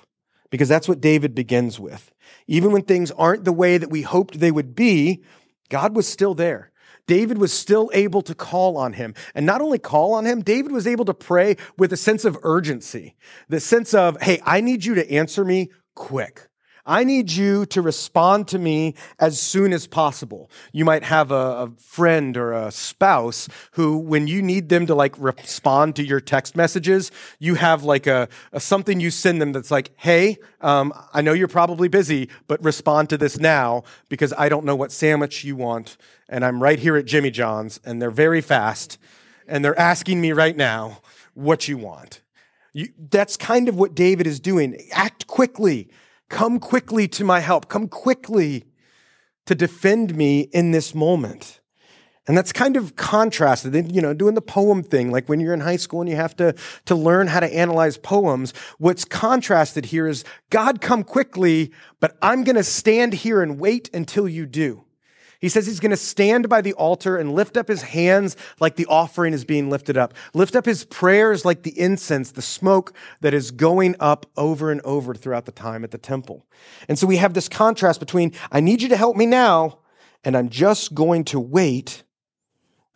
Because 0.50 0.68
that's 0.68 0.88
what 0.88 1.00
David 1.00 1.34
begins 1.34 1.78
with. 1.78 2.10
Even 2.46 2.72
when 2.72 2.82
things 2.82 3.10
aren't 3.10 3.44
the 3.44 3.52
way 3.52 3.76
that 3.76 3.90
we 3.90 4.02
hoped 4.02 4.40
they 4.40 4.50
would 4.50 4.74
be, 4.74 5.22
God 5.68 5.94
was 5.94 6.08
still 6.08 6.34
there. 6.34 6.72
David 7.06 7.38
was 7.38 7.52
still 7.52 7.90
able 7.92 8.22
to 8.22 8.34
call 8.34 8.76
on 8.76 8.94
him. 8.94 9.14
And 9.34 9.44
not 9.44 9.60
only 9.60 9.78
call 9.78 10.14
on 10.14 10.24
him, 10.24 10.42
David 10.42 10.72
was 10.72 10.86
able 10.86 11.04
to 11.06 11.14
pray 11.14 11.56
with 11.76 11.92
a 11.92 11.96
sense 11.96 12.24
of 12.24 12.38
urgency, 12.42 13.16
the 13.48 13.60
sense 13.60 13.94
of, 13.94 14.20
hey, 14.22 14.40
I 14.44 14.60
need 14.60 14.84
you 14.84 14.94
to 14.94 15.10
answer 15.10 15.44
me 15.44 15.70
quick. 15.94 16.47
I 16.88 17.04
need 17.04 17.30
you 17.30 17.66
to 17.66 17.82
respond 17.82 18.48
to 18.48 18.58
me 18.58 18.94
as 19.18 19.38
soon 19.38 19.74
as 19.74 19.86
possible. 19.86 20.50
You 20.72 20.86
might 20.86 21.02
have 21.02 21.30
a, 21.30 21.34
a, 21.34 21.70
friend 21.78 22.34
or 22.34 22.54
a 22.54 22.70
spouse 22.70 23.46
who, 23.72 23.98
when 23.98 24.26
you 24.26 24.40
need 24.40 24.70
them 24.70 24.86
to 24.86 24.94
like 24.94 25.14
respond 25.18 25.96
to 25.96 26.02
your 26.02 26.18
text 26.18 26.56
messages, 26.56 27.10
you 27.38 27.56
have 27.56 27.84
like 27.84 28.06
a, 28.06 28.26
a 28.52 28.60
something 28.60 29.00
you 29.00 29.10
send 29.10 29.42
them 29.42 29.52
that's 29.52 29.70
like, 29.70 29.90
"Hey, 29.96 30.38
um, 30.62 30.94
I 31.12 31.20
know 31.20 31.34
you're 31.34 31.46
probably 31.46 31.88
busy, 31.88 32.30
but 32.46 32.64
respond 32.64 33.10
to 33.10 33.18
this 33.18 33.38
now 33.38 33.84
because 34.08 34.32
I 34.38 34.48
don't 34.48 34.64
know 34.64 34.76
what 34.76 34.90
sandwich 34.90 35.44
you 35.44 35.56
want, 35.56 35.98
and 36.26 36.42
I'm 36.42 36.62
right 36.62 36.78
here 36.78 36.96
at 36.96 37.04
Jimmy 37.04 37.30
John's, 37.30 37.80
and 37.84 38.00
they're 38.00 38.10
very 38.10 38.40
fast, 38.40 38.96
and 39.46 39.62
they're 39.62 39.78
asking 39.78 40.22
me 40.22 40.32
right 40.32 40.56
now 40.56 41.02
what 41.34 41.68
you 41.68 41.76
want." 41.76 42.22
You, 42.72 42.88
that's 43.10 43.36
kind 43.36 43.68
of 43.68 43.76
what 43.76 43.94
David 43.94 44.26
is 44.26 44.40
doing. 44.40 44.76
Act 44.92 45.26
quickly 45.26 45.90
Come 46.28 46.58
quickly 46.60 47.08
to 47.08 47.24
my 47.24 47.40
help. 47.40 47.68
Come 47.68 47.88
quickly 47.88 48.64
to 49.46 49.54
defend 49.54 50.14
me 50.14 50.42
in 50.52 50.72
this 50.72 50.94
moment. 50.94 51.60
And 52.26 52.36
that's 52.36 52.52
kind 52.52 52.76
of 52.76 52.94
contrasted, 52.94 53.90
you 53.90 54.02
know, 54.02 54.12
doing 54.12 54.34
the 54.34 54.42
poem 54.42 54.82
thing, 54.82 55.10
like 55.10 55.30
when 55.30 55.40
you're 55.40 55.54
in 55.54 55.60
high 55.60 55.76
school 55.76 56.02
and 56.02 56.10
you 56.10 56.16
have 56.16 56.36
to, 56.36 56.54
to 56.84 56.94
learn 56.94 57.26
how 57.26 57.40
to 57.40 57.52
analyze 57.54 57.96
poems. 57.96 58.52
What's 58.76 59.06
contrasted 59.06 59.86
here 59.86 60.06
is 60.06 60.24
God 60.50 60.82
come 60.82 61.04
quickly, 61.04 61.72
but 62.00 62.18
I'm 62.20 62.44
going 62.44 62.56
to 62.56 62.62
stand 62.62 63.14
here 63.14 63.40
and 63.40 63.58
wait 63.58 63.88
until 63.94 64.28
you 64.28 64.44
do. 64.44 64.84
He 65.40 65.48
says 65.48 65.66
he's 65.66 65.80
going 65.80 65.90
to 65.90 65.96
stand 65.96 66.48
by 66.48 66.60
the 66.60 66.72
altar 66.72 67.16
and 67.16 67.32
lift 67.32 67.56
up 67.56 67.68
his 67.68 67.82
hands 67.82 68.36
like 68.58 68.74
the 68.74 68.86
offering 68.86 69.32
is 69.32 69.44
being 69.44 69.70
lifted 69.70 69.96
up. 69.96 70.14
Lift 70.34 70.56
up 70.56 70.66
his 70.66 70.84
prayers 70.84 71.44
like 71.44 71.62
the 71.62 71.78
incense, 71.78 72.32
the 72.32 72.42
smoke 72.42 72.92
that 73.20 73.34
is 73.34 73.52
going 73.52 73.94
up 74.00 74.26
over 74.36 74.72
and 74.72 74.80
over 74.80 75.14
throughout 75.14 75.46
the 75.46 75.52
time 75.52 75.84
at 75.84 75.92
the 75.92 75.98
temple. 75.98 76.44
And 76.88 76.98
so 76.98 77.06
we 77.06 77.18
have 77.18 77.34
this 77.34 77.48
contrast 77.48 78.00
between, 78.00 78.32
I 78.50 78.60
need 78.60 78.82
you 78.82 78.88
to 78.88 78.96
help 78.96 79.16
me 79.16 79.26
now, 79.26 79.78
and 80.24 80.36
I'm 80.36 80.48
just 80.48 80.94
going 80.94 81.24
to 81.26 81.38
wait 81.38 82.02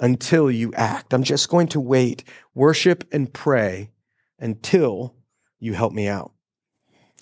until 0.01 0.51
you 0.51 0.75
act. 0.75 1.15
I'm 1.15 1.23
just 1.23 1.49
going 1.49 1.69
to 1.69 1.81
wait, 1.81 2.25
worship 2.55 3.05
and 3.13 3.33
pray 3.33 3.93
until 4.41 5.15
you 5.61 5.75
help 5.75 5.93
me 5.93 6.09
out. 6.09 6.33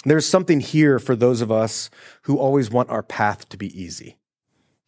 There's 0.06 0.24
something 0.24 0.60
here 0.60 0.98
for 0.98 1.14
those 1.14 1.42
of 1.42 1.52
us 1.52 1.90
who 2.22 2.38
always 2.38 2.70
want 2.70 2.88
our 2.88 3.02
path 3.02 3.50
to 3.50 3.58
be 3.58 3.78
easy. 3.78 4.16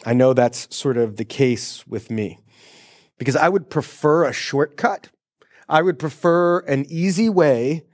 I 0.04 0.14
know 0.14 0.32
that's 0.32 0.74
sort 0.74 0.96
of 0.96 1.16
the 1.16 1.24
case 1.24 1.86
with 1.86 2.10
me 2.10 2.38
because 3.18 3.36
I 3.36 3.48
would 3.48 3.70
prefer 3.70 4.24
a 4.24 4.32
shortcut. 4.32 5.08
I 5.68 5.82
would 5.82 5.98
prefer 5.98 6.60
an 6.60 6.86
easy 6.88 7.28
way, 7.28 7.84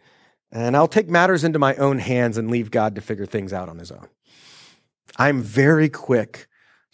and 0.50 0.76
I'll 0.76 0.88
take 0.88 1.08
matters 1.08 1.44
into 1.44 1.58
my 1.58 1.74
own 1.76 1.98
hands 1.98 2.38
and 2.38 2.50
leave 2.50 2.70
God 2.70 2.94
to 2.94 3.00
figure 3.00 3.26
things 3.26 3.52
out 3.52 3.68
on 3.68 3.78
his 3.78 3.92
own. 3.92 4.08
I'm 5.16 5.42
very 5.42 5.88
quick 5.88 6.46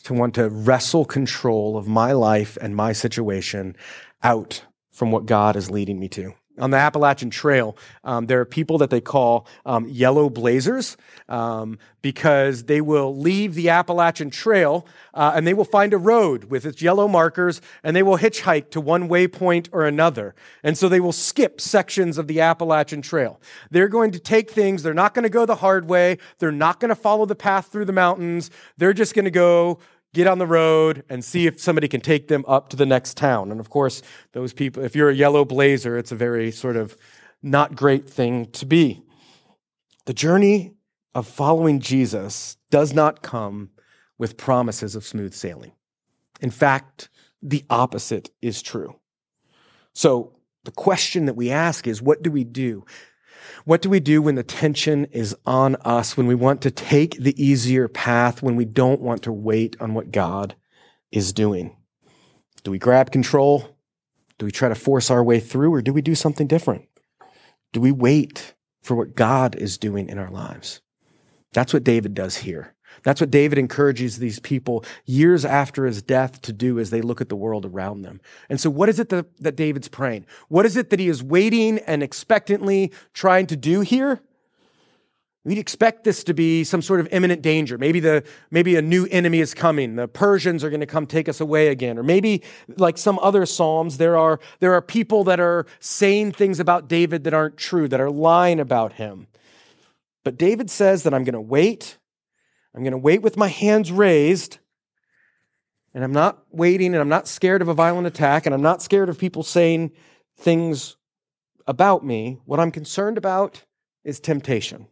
to 0.04 0.14
want 0.14 0.35
to 0.35 0.49
wrestle 0.49 1.04
control 1.04 1.76
of 1.76 1.87
my 1.87 2.12
life 2.12 2.59
and 2.61 2.76
my 2.76 2.92
situation 2.92 3.76
out 4.23 4.64
from 4.90 5.11
what 5.11 5.26
God 5.26 5.56
is 5.56 5.71
leading 5.71 5.99
me 5.99 6.09
to 6.11 6.35
on 6.58 6.70
the 6.70 6.76
Appalachian 6.76 7.30
Trail, 7.30 7.76
um, 8.04 8.26
there 8.26 8.40
are 8.40 8.44
people 8.44 8.78
that 8.78 8.90
they 8.90 9.00
call 9.00 9.46
um, 9.66 9.88
yellow 9.88 10.30
blazers 10.30 10.96
um, 11.28 11.78
because 12.02 12.64
they 12.64 12.80
will 12.80 13.16
leave 13.16 13.54
the 13.54 13.70
Appalachian 13.70 14.30
Trail 14.30 14.87
uh, 15.14 15.32
and 15.34 15.46
they 15.46 15.54
will 15.54 15.64
find 15.64 15.92
a 15.92 15.99
road 15.99 16.44
with 16.44 16.64
its 16.64 16.80
yellow 16.80 17.08
markers 17.08 17.61
and 17.82 17.96
they 17.96 18.02
will 18.02 18.18
hitchhike 18.18 18.70
to 18.70 18.80
one 18.80 19.08
waypoint 19.08 19.68
or 19.73 19.84
another. 19.84 20.34
And 20.62 20.78
so 20.78 20.88
they 20.88 21.00
will 21.00 21.12
skip 21.12 21.61
sections 21.61 22.18
of 22.18 22.26
the 22.26 22.40
Appalachian 22.40 23.02
Trail. 23.02 23.40
They're 23.70 23.88
going 23.88 24.12
to 24.12 24.18
take 24.18 24.50
things, 24.50 24.82
they're 24.82 24.94
not 24.94 25.14
going 25.14 25.25
to 25.25 25.30
go 25.30 25.46
the 25.46 25.56
hard 25.56 25.88
way, 25.88 26.18
they're 26.38 26.52
not 26.52 26.78
going 26.78 26.90
to 26.90 26.94
follow 26.94 27.26
the 27.26 27.34
path 27.34 27.68
through 27.68 27.87
the 27.87 27.92
mountains, 27.92 28.50
they're 28.76 28.92
just 28.92 29.14
going 29.14 29.25
to 29.25 29.30
go 29.30 29.80
get 30.14 30.26
on 30.26 30.38
the 30.38 30.47
road 30.47 31.04
and 31.11 31.23
see 31.23 31.47
if 31.47 31.61
somebody 31.61 31.88
can 31.88 32.00
take 32.00 32.28
them 32.28 32.44
up 32.49 32.71
to 32.71 32.76
the 32.76 32.87
next 32.87 33.16
town. 33.16 33.50
And 33.50 33.61
of 33.61 33.68
course, 33.68 34.00
those 34.33 34.54
people, 34.54 34.83
if 34.83 34.97
you're 34.97 35.11
a 35.11 35.14
yellow 35.14 35.44
blazer, 35.44 35.99
it's 35.99 36.12
a 36.12 36.16
very 36.16 36.50
sort 36.50 36.76
of 36.76 36.97
not 37.42 37.76
great 37.76 38.09
thing 38.09 38.47
to 38.52 38.64
be. 38.64 39.02
The 40.06 40.14
journey 40.14 40.73
of 41.14 41.26
following 41.26 41.80
Jesus 41.80 42.56
does 42.71 42.94
not 42.94 43.23
come 43.23 43.71
with 44.16 44.37
promises 44.37 44.94
of 44.94 45.04
smooth 45.04 45.35
sailing. 45.35 45.73
In 46.40 46.50
fact, 46.50 47.09
the 47.42 47.64
opposite 47.68 48.30
is 48.40 48.62
true. 48.62 48.99
So 49.92 50.37
the 50.64 50.71
question 50.71 51.26
that 51.26 51.37
we 51.37 51.50
ask 51.50 51.87
is 51.87 52.00
what 52.00 52.23
do 52.23 52.30
we 52.30 52.44
do? 52.44 52.85
What 53.65 53.83
do 53.83 53.89
we 53.91 54.01
do 54.01 54.23
when 54.23 54.35
the 54.35 54.43
tension 54.43 55.07
is 55.07 55.37
on 55.47 55.77
us, 55.77 56.17
when 56.17 56.27
we 56.27 56.35
want 56.35 56.61
to 56.63 56.71
take 56.71 57.17
the 57.19 57.43
easier 57.43 57.89
path, 57.89 58.43
when 58.43 58.57
we 58.57 58.65
don't 58.65 59.01
want 59.01 59.23
to 59.25 59.33
wait 59.33 59.77
on 59.81 59.95
what 59.95 60.13
God 60.13 60.55
is 61.11 61.33
doing? 61.33 61.77
Do 62.63 62.71
we 62.71 62.79
grab 62.79 63.11
control? 63.11 63.77
Do 64.39 64.47
we 64.47 64.53
try 64.53 64.69
to 64.69 64.75
force 64.75 65.11
our 65.11 65.23
way 65.23 65.41
through, 65.41 65.73
or 65.73 65.83
do 65.83 65.93
we 65.93 66.03
do 66.03 66.15
something 66.15 66.47
different? 66.47 66.89
Do 67.73 67.81
we 67.81 67.93
wait 67.93 68.55
for 68.83 68.95
what 68.95 69.15
God 69.15 69.55
is 69.57 69.79
doing 69.79 70.09
in 70.09 70.19
our 70.19 70.31
lives? 70.31 70.81
That's 71.53 71.73
what 71.73 71.85
David 71.85 72.15
does 72.15 72.39
here. 72.39 72.74
That's 73.04 73.20
what 73.20 73.30
David 73.30 73.58
encourages 73.58 74.18
these 74.18 74.40
people 74.40 74.84
years 75.04 75.44
after 75.44 75.84
his 75.84 76.02
death 76.02 76.40
to 76.42 76.52
do 76.52 76.78
as 76.78 76.90
they 76.90 77.02
look 77.02 77.20
at 77.20 77.28
the 77.28 77.37
world 77.37 77.64
around 77.64 78.02
them. 78.02 78.20
And 78.49 78.61
so, 78.61 78.70
what 78.70 78.88
is 78.88 78.99
it 78.99 79.11
that, 79.11 79.37
that 79.38 79.56
David's 79.56 79.88
praying? 79.88 80.26
What 80.49 80.66
is 80.66 80.76
it 80.76 80.90
that 80.90 80.99
he 80.99 81.08
is 81.08 81.23
waiting 81.23 81.78
and 81.80 82.02
expectantly 82.02 82.92
trying 83.12 83.46
to 83.46 83.56
do 83.56 83.82
here? 83.82 84.20
We'd 85.44 85.58
expect 85.58 86.04
this 86.04 86.25
to 86.25 86.32
be 86.32 86.64
some 86.64 86.80
sort 86.80 87.00
of 87.00 87.08
imminent 87.12 87.42
danger. 87.42 87.76
Maybe 87.76 88.00
the 88.00 88.25
maybe 88.50 88.76
a 88.76 88.82
new 88.82 89.06
enemy 89.11 89.40
is 89.40 89.52
coming. 89.52 89.96
The 89.96 90.08
Persians 90.08 90.64
are 90.64 90.70
going 90.70 90.80
to 90.80 90.87
come 90.87 91.06
take 91.06 91.28
us 91.28 91.38
away 91.38 91.68
again. 91.68 91.99
Or 91.99 92.02
maybe 92.02 92.42
like 92.78 92.96
some 92.96 93.18
other 93.18 93.44
psalms, 93.44 93.99
there 93.99 94.16
are 94.16 94.40
there 94.61 94.73
are 94.73 94.80
people 94.80 95.25
that 95.25 95.40
are 95.40 95.66
saying 95.80 96.32
things 96.32 96.58
about 96.58 96.88
David 96.88 97.25
that 97.25 97.34
aren't 97.34 97.58
true, 97.58 97.87
that 97.88 98.00
are 98.00 98.11
lying 98.11 98.58
about 98.58 98.94
him. 98.94 99.26
But 100.25 100.38
David 100.38 100.70
says 100.70 101.02
that 101.02 101.12
I'm 101.12 101.25
going 101.25 101.34
to 101.34 101.40
wait 101.42 101.99
I'm 102.75 102.83
going 102.83 102.93
to 102.93 102.99
wait 102.99 103.23
with 103.23 103.37
my 103.37 103.49
hands 103.49 103.93
raised, 103.93 104.59
and 105.95 106.02
I'm 106.02 106.12
not 106.12 106.45
waiting, 106.50 106.93
and 106.93 107.00
I'm 107.00 107.09
not 107.09 107.28
scared 107.28 107.62
of 107.62 107.69
a 107.69 107.75
violent 107.75 108.07
attack, 108.07 108.47
and 108.47 108.54
I'm 108.54 108.62
not 108.62 108.83
scared 108.83 109.09
of 109.09 109.19
people 109.19 109.45
saying 109.45 109.93
things 110.37 110.97
about 111.66 112.04
me. 112.04 112.40
What 112.45 112.59
I'm 112.59 112.73
concerned 112.73 113.16
about 113.16 113.64
is 114.02 114.19
temptation. 114.19 114.88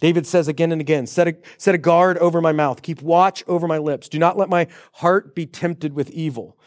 David 0.00 0.26
says 0.26 0.48
again 0.48 0.72
and 0.72 0.80
again, 0.80 1.06
set 1.06 1.28
a, 1.28 1.36
set 1.56 1.74
a 1.74 1.78
guard 1.78 2.18
over 2.18 2.40
my 2.40 2.52
mouth, 2.52 2.82
keep 2.82 3.00
watch 3.00 3.42
over 3.46 3.66
my 3.66 3.78
lips. 3.78 4.08
Do 4.08 4.18
not 4.18 4.36
let 4.36 4.50
my 4.50 4.66
heart 4.92 5.34
be 5.34 5.46
tempted 5.46 5.94
with 5.94 6.10
evil. 6.10 6.58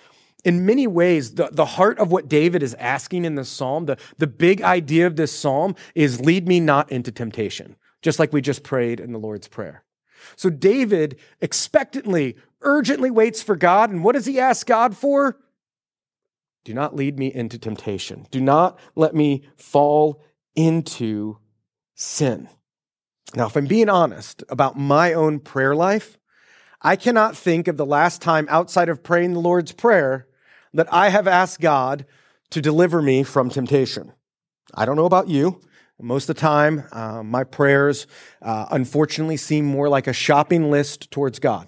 In 0.44 0.66
many 0.66 0.88
ways, 0.88 1.36
the, 1.36 1.50
the 1.52 1.66
heart 1.66 2.00
of 2.00 2.12
what 2.12 2.30
David 2.30 2.64
is 2.64 2.74
asking 2.76 3.26
in 3.26 3.36
this 3.36 3.50
psalm, 3.50 3.86
the, 3.86 3.98
the 4.18 4.28
big 4.28 4.62
idea 4.62 5.06
of 5.06 5.18
this 5.18 5.32
psalm 5.32 5.76
is 5.94 6.22
lead 6.22 6.48
me 6.48 6.60
not 6.60 6.92
into 6.92 7.12
temptation, 7.12 7.76
just 8.02 8.18
like 8.18 8.34
we 8.34 8.42
just 8.42 8.64
prayed 8.64 9.00
in 9.00 9.12
the 9.12 9.20
Lord's 9.20 9.48
Prayer. 9.48 9.84
So 10.36 10.50
David 10.50 11.18
expectantly, 11.42 12.36
urgently 12.62 13.12
waits 13.12 13.42
for 13.42 13.56
God. 13.56 13.90
And 13.92 14.04
what 14.04 14.14
does 14.14 14.26
he 14.26 14.40
ask 14.40 14.68
God 14.68 14.96
for? 14.96 15.38
Do 16.66 16.74
not 16.74 16.96
lead 16.96 17.18
me 17.18 17.34
into 17.34 17.58
temptation. 17.58 18.28
Do 18.30 18.42
not 18.42 18.78
let 18.96 19.16
me 19.16 19.44
fall 19.56 20.22
into 20.56 21.38
sin. 21.96 22.50
Now, 23.36 23.48
if 23.48 23.56
I'm 23.56 23.68
being 23.68 23.90
honest 23.90 24.44
about 24.50 24.78
my 24.78 25.14
own 25.14 25.40
prayer 25.40 25.76
life, 25.76 26.18
I 26.82 26.96
cannot 26.96 27.36
think 27.36 27.68
of 27.68 27.78
the 27.78 27.86
last 27.86 28.22
time 28.22 28.48
outside 28.50 28.90
of 28.90 29.04
praying 29.04 29.34
the 29.34 29.40
Lord's 29.40 29.72
Prayer 29.72 30.28
that 30.74 30.92
I 30.94 31.10
have 31.10 31.28
asked 31.28 31.60
God 31.60 32.06
to 32.52 32.62
deliver 32.62 33.02
me 33.02 33.24
from 33.24 33.50
temptation. 33.50 34.14
I 34.74 34.86
don't 34.86 34.96
know 34.96 35.06
about 35.06 35.28
you. 35.28 35.62
Most 36.00 36.30
of 36.30 36.36
the 36.36 36.42
time, 36.42 36.84
uh, 36.92 37.24
my 37.24 37.44
prayers 37.44 38.06
uh, 38.42 38.68
unfortunately 38.70 39.38
seem 39.38 39.66
more 39.66 39.90
like 39.90 40.06
a 40.06 40.14
shopping 40.14 40.70
list 40.70 41.10
towards 41.10 41.40
God. 41.40 41.68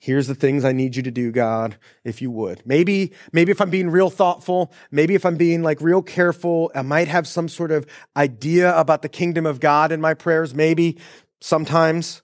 Here's 0.00 0.26
the 0.26 0.34
things 0.34 0.64
I 0.64 0.72
need 0.72 0.96
you 0.96 1.02
to 1.02 1.10
do, 1.10 1.30
God, 1.30 1.76
if 2.02 2.22
you 2.22 2.30
would. 2.30 2.62
Maybe, 2.64 3.12
maybe 3.32 3.52
if 3.52 3.60
I'm 3.60 3.68
being 3.68 3.90
real 3.90 4.08
thoughtful, 4.08 4.72
maybe 4.90 5.14
if 5.14 5.26
I'm 5.26 5.36
being 5.36 5.62
like 5.62 5.80
real 5.82 6.02
careful, 6.02 6.72
I 6.74 6.82
might 6.82 7.06
have 7.06 7.28
some 7.28 7.48
sort 7.48 7.70
of 7.70 7.86
idea 8.16 8.76
about 8.76 9.02
the 9.02 9.10
kingdom 9.10 9.44
of 9.44 9.60
God 9.60 9.92
in 9.92 10.00
my 10.00 10.14
prayers, 10.14 10.54
maybe 10.54 10.98
sometimes. 11.40 12.22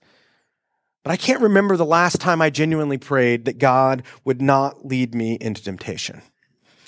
But 1.03 1.11
I 1.11 1.17
can't 1.17 1.41
remember 1.41 1.77
the 1.77 1.85
last 1.85 2.19
time 2.19 2.41
I 2.41 2.49
genuinely 2.49 2.97
prayed 2.97 3.45
that 3.45 3.59
God 3.59 4.03
would 4.25 4.41
not 4.41 4.85
lead 4.85 5.13
me 5.13 5.37
into 5.39 5.63
temptation. 5.63 6.23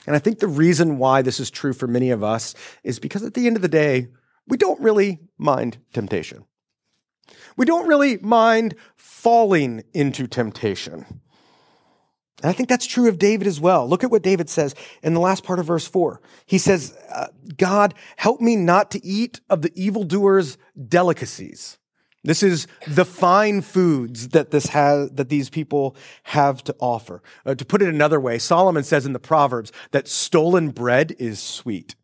And 0.08 0.16
I 0.16 0.20
think 0.20 0.40
the 0.40 0.48
reason 0.48 0.98
why 0.98 1.22
this 1.22 1.40
is 1.40 1.52
true 1.52 1.72
for 1.72 1.88
many 1.88 2.10
of 2.10 2.24
us 2.24 2.56
is 2.84 3.00
because 3.00 3.22
at 3.24 3.36
the 3.36 3.46
end 3.46 3.56
of 3.56 3.62
the 3.62 3.68
day, 3.68 4.08
we 4.50 4.58
don't 4.58 4.80
really 4.82 5.20
mind 5.38 5.78
temptation. 5.94 6.46
We 7.56 7.66
don't 7.66 7.88
really 7.88 8.18
mind 8.18 8.76
falling 8.96 9.84
into 9.94 10.28
temptation. 10.28 11.06
And 12.42 12.50
I 12.50 12.54
think 12.54 12.70
that's 12.70 12.86
true 12.86 13.10
of 13.10 13.20
David 13.20 13.48
as 13.48 13.60
well. 13.60 13.88
Look 13.88 14.04
at 14.04 14.12
what 14.12 14.24
David 14.24 14.50
says 14.50 14.74
in 15.04 15.14
the 15.14 15.20
last 15.20 15.44
part 15.44 15.60
of 15.60 15.66
verse 15.66 15.88
4. 15.88 16.22
He 16.46 16.58
says, 16.58 16.98
uh, 17.14 17.28
God, 17.58 17.94
help 18.16 18.40
me 18.40 18.56
not 18.56 18.92
to 18.92 19.06
eat 19.06 19.42
of 19.50 19.62
the 19.62 19.74
evildoer's 19.76 20.58
delicacies. 20.88 21.78
This 22.24 22.44
is 22.44 22.68
the 22.88 23.06
fine 23.06 23.62
foods 23.62 24.30
that 24.30 24.52
this 24.52 24.68
has, 24.68 25.10
that 25.12 25.30
these 25.30 25.50
people 25.50 25.96
have 26.24 26.64
to 26.66 26.76
offer. 26.80 27.22
Uh, 27.46 27.56
to 27.56 27.66
put 27.66 27.82
it 27.82 27.90
another 27.90 28.20
way, 28.20 28.40
Solomon 28.40 28.84
says 28.84 29.06
in 29.06 29.14
the 29.14 29.20
Proverbs 29.20 29.72
that 29.92 30.08
stolen 30.08 30.70
bread 30.70 31.16
is 31.18 31.40
sweet. 31.40 31.96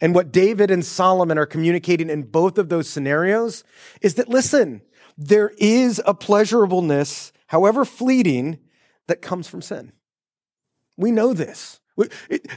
And 0.00 0.14
what 0.14 0.32
David 0.32 0.70
and 0.70 0.84
Solomon 0.84 1.38
are 1.38 1.46
communicating 1.46 2.10
in 2.10 2.24
both 2.24 2.58
of 2.58 2.68
those 2.68 2.88
scenarios 2.88 3.64
is 4.02 4.14
that, 4.14 4.28
listen, 4.28 4.82
there 5.16 5.52
is 5.58 6.02
a 6.04 6.14
pleasurableness, 6.14 7.32
however 7.46 7.84
fleeting, 7.84 8.58
that 9.06 9.22
comes 9.22 9.48
from 9.48 9.62
sin. 9.62 9.92
We 10.96 11.10
know 11.10 11.32
this. 11.32 11.80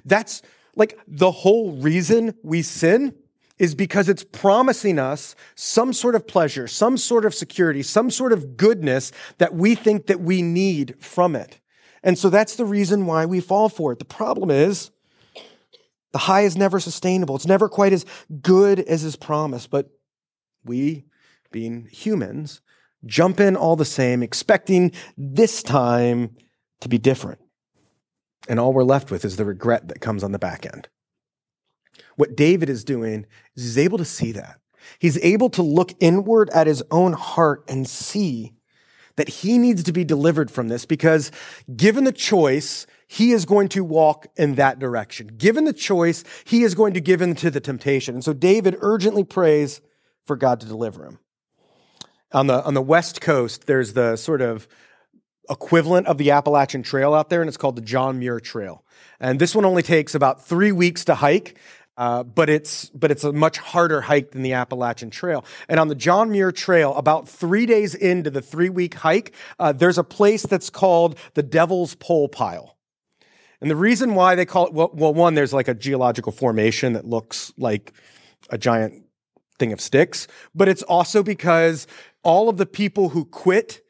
That's 0.06 0.42
like 0.76 1.00
the 1.08 1.32
whole 1.32 1.74
reason 1.74 2.34
we 2.44 2.62
sin 2.62 3.14
is 3.60 3.76
because 3.76 4.08
it's 4.10 4.24
promising 4.24 5.00
us 5.00 5.36
some 5.56 5.92
sort 5.94 6.16
of 6.16 6.28
pleasure, 6.28 6.68
some 6.68 6.98
sort 6.98 7.26
of 7.26 7.34
security, 7.34 7.82
some 7.82 8.12
sort 8.12 8.32
of 8.32 8.56
goodness 8.56 9.12
that 9.40 9.56
we 9.56 9.74
think 9.74 10.08
that 10.08 10.22
we 10.22 10.42
need 10.42 10.96
from 11.00 11.36
it. 11.36 11.60
And 12.04 12.18
so 12.18 12.30
that's 12.30 12.56
the 12.56 12.66
reason 12.66 13.06
why 13.08 13.26
we 13.26 13.40
fall 13.40 13.70
for 13.70 13.92
it. 13.92 14.00
The 14.00 14.06
problem 14.06 14.52
is 14.52 14.92
the 16.12 16.20
high 16.20 16.42
is 16.42 16.58
never 16.58 16.80
sustainable. 16.80 17.36
It's 17.36 17.48
never 17.48 17.70
quite 17.70 17.94
as 17.94 18.06
good 18.42 18.80
as 18.80 19.04
is 19.04 19.16
promised, 19.16 19.70
but 19.70 19.90
we, 20.64 21.06
being 21.52 21.88
humans, 21.92 22.62
jump 23.06 23.40
in 23.40 23.56
all 23.56 23.76
the 23.76 23.86
same, 23.86 24.24
expecting 24.24 24.92
this 25.18 25.64
time 25.64 26.36
to 26.82 26.90
be 26.90 26.98
different. 26.98 27.40
And 28.50 28.60
all 28.60 28.74
we're 28.74 28.84
left 28.84 29.12
with 29.12 29.26
is 29.26 29.36
the 29.36 29.46
regret 29.46 29.88
that 29.90 30.02
comes 30.02 30.24
on 30.24 30.32
the 30.32 30.40
back 30.40 30.66
end. 30.66 30.88
What 32.16 32.36
David 32.36 32.70
is 32.70 32.84
doing 32.84 33.26
is 33.56 33.64
he's 33.64 33.78
able 33.78 33.98
to 33.98 34.06
see 34.06 34.32
that. 34.34 34.60
He's 35.00 35.18
able 35.24 35.50
to 35.52 35.62
look 35.62 35.94
inward 36.00 36.50
at 36.52 36.68
his 36.68 36.84
own 36.92 37.14
heart 37.14 37.64
and 37.68 37.88
see 37.88 38.54
that 39.18 39.30
he 39.30 39.58
needs 39.58 39.84
to 39.84 39.92
be 39.92 40.06
delivered 40.06 40.50
from 40.50 40.70
this 40.70 40.86
because 40.86 41.32
given 41.76 42.04
the 42.04 42.12
choice, 42.12 42.88
he 43.08 43.32
is 43.32 43.46
going 43.46 43.70
to 43.70 43.84
walk 43.84 44.28
in 44.36 44.56
that 44.56 44.80
direction. 44.80 45.28
Given 45.38 45.64
the 45.64 45.74
choice, 45.74 46.24
he 46.46 46.64
is 46.64 46.76
going 46.76 46.94
to 46.94 47.02
give 47.02 47.22
in 47.22 47.36
to 47.36 47.50
the 47.50 47.62
temptation. 47.62 48.16
And 48.16 48.24
so 48.24 48.34
David 48.34 48.76
urgently 48.82 49.24
prays 49.24 49.82
for 50.26 50.36
God 50.36 50.60
to 50.60 50.66
deliver 50.66 51.06
him. 51.06 51.20
On 52.34 52.48
the, 52.48 52.64
on 52.64 52.74
the 52.74 52.82
West 52.82 53.22
Coast, 53.22 53.66
there's 53.66 53.94
the 53.94 54.18
sort 54.18 54.42
of 54.42 54.68
equivalent 55.50 56.08
of 56.08 56.18
the 56.18 56.32
Appalachian 56.32 56.84
Trail 56.84 57.14
out 57.14 57.30
there, 57.30 57.42
and 57.42 57.48
it's 57.48 57.58
called 57.58 57.78
the 57.78 57.82
John 57.82 58.20
Muir 58.20 58.42
Trail. 58.42 58.84
And 59.20 59.40
this 59.40 59.56
one 59.56 59.64
only 59.64 59.84
takes 59.84 60.14
about 60.14 60.46
three 60.46 60.74
weeks 60.74 61.06
to 61.06 61.16
hike, 61.16 61.58
uh, 61.96 62.24
but 62.24 62.50
it's 62.50 62.90
but 62.90 63.12
it's 63.12 63.24
a 63.24 63.32
much 63.32 63.58
harder 63.58 64.02
hike 64.02 64.32
than 64.32 64.44
the 64.44 64.54
Appalachian 64.54 65.10
Trail. 65.10 65.46
And 65.70 65.80
on 65.80 65.88
the 65.88 65.96
John 65.96 66.32
Muir 66.32 66.52
Trail, 66.52 66.94
about 66.96 67.28
three 67.30 67.66
days 67.66 67.96
into 67.96 68.30
the 68.30 68.42
three 68.42 68.70
week 68.70 68.96
hike, 68.96 69.34
uh, 69.58 69.72
there's 69.72 69.98
a 69.98 70.04
place 70.04 70.44
that's 70.44 70.70
called 70.70 71.18
the 71.34 71.44
Devil's 71.44 71.96
Pole 71.96 72.28
Pile. 72.28 72.77
And 73.62 73.72
the 73.72 73.76
reason 73.76 74.16
why 74.16 74.36
they 74.36 74.46
call 74.46 74.68
it 74.68 74.74
well, 74.74 74.92
well, 74.94 75.14
one, 75.14 75.34
there's 75.34 75.54
like 75.54 75.68
a 75.68 75.74
geological 75.74 76.32
formation 76.32 76.94
that 76.94 77.06
looks 77.06 77.52
like 77.58 77.94
a 78.50 78.58
giant 78.58 79.04
thing 79.58 79.74
of 79.74 79.82
sticks, 79.82 80.28
but 80.54 80.68
it's 80.68 80.84
also 80.84 81.24
because 81.24 81.88
all 82.24 82.50
of 82.50 82.58
the 82.58 82.66
people 82.66 83.10
who 83.10 83.26
quit 83.26 83.82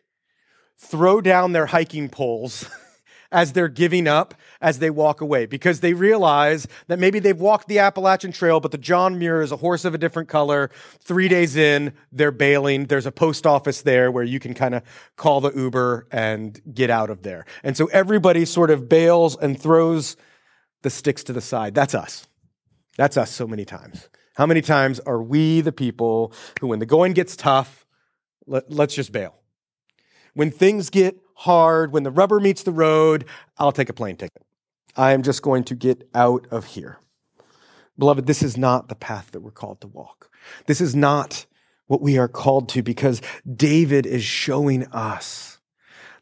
throw 0.78 1.20
down 1.22 1.52
their 1.52 1.66
hiking 1.66 2.08
poles 2.08 2.70
as 3.31 3.53
they're 3.53 3.67
giving 3.67 4.07
up 4.07 4.34
as 4.62 4.79
they 4.79 4.89
walk 4.89 5.22
away 5.22 5.46
because 5.46 5.79
they 5.79 5.93
realize 5.93 6.67
that 6.88 7.00
maybe 7.00 7.19
they've 7.19 7.39
walked 7.39 7.67
the 7.67 7.79
Appalachian 7.79 8.31
Trail, 8.31 8.60
but 8.60 8.72
the 8.72 8.77
John 8.77 9.19
Muir 9.19 9.41
is 9.41 9.51
a 9.51 9.57
horse 9.57 9.86
of 9.86 9.93
a 9.93 9.98
different 9.98 10.29
color. 10.29 10.69
Three 11.00 11.27
days 11.27 11.55
in, 11.55 11.93
they're 12.12 12.31
bailing. 12.31 12.86
There's 12.86 13.05
a 13.05 13.12
post 13.12 13.46
office 13.46 13.81
there 13.81 14.12
where 14.12 14.24
you 14.24 14.39
can 14.39 14.53
kind 14.53 14.75
of 14.75 14.84
call 15.15 15.41
the 15.41 15.51
Uber 15.51 16.07
and 16.12 16.60
get 16.74 16.89
out 16.89 17.10
of 17.10 17.24
there. 17.24 17.46
And 17.63 17.75
so 17.75 17.88
everybody 17.88 18.46
sort 18.46 18.72
of 18.72 18.88
bails 18.89 19.38
and 19.38 19.60
throws 19.60 20.15
the 20.84 20.89
sticks 20.89 21.24
to 21.25 21.34
the 21.34 21.41
side. 21.41 21.74
That's 21.74 21.96
us. 21.96 22.27
That's 22.98 23.17
us 23.17 23.31
so 23.31 23.48
many 23.48 23.65
times. 23.65 24.10
How 24.36 24.46
many 24.46 24.62
times 24.62 25.00
are 25.01 25.22
we 25.22 25.62
the 25.62 25.72
people 25.72 26.31
who, 26.62 26.67
when 26.67 26.79
the 26.79 26.86
going 26.86 27.13
gets 27.13 27.36
tough, 27.36 27.86
let, 28.46 28.72
let's 28.72 28.96
just 28.96 29.12
bail? 29.12 29.36
When 30.34 30.51
things 30.51 30.91
get 30.91 31.19
hard, 31.38 31.91
when 31.91 32.03
the 32.03 32.12
rubber 32.12 32.39
meets 32.39 32.63
the 32.63 32.72
road, 32.72 33.25
I'll 33.58 33.72
take 33.72 33.89
a 33.89 33.94
plane 33.94 34.15
ticket. 34.15 34.44
I 34.96 35.12
am 35.12 35.22
just 35.22 35.44
going 35.44 35.63
to 35.65 35.75
get 35.75 36.10
out 36.15 36.48
of 36.50 36.65
here. 36.65 36.98
Beloved, 37.98 38.25
this 38.25 38.41
is 38.41 38.58
not 38.58 38.89
the 38.89 38.96
path 38.96 39.32
that 39.32 39.41
we're 39.41 39.51
called 39.51 39.82
to 39.82 39.88
walk. 39.88 40.32
This 40.65 40.82
is 40.82 40.96
not 40.96 41.46
what 41.86 42.01
we 42.01 42.17
are 42.17 42.27
called 42.27 42.70
to 42.70 42.82
because 42.82 43.22
David 43.51 44.06
is 44.06 44.24
showing 44.24 44.86
us 44.88 45.60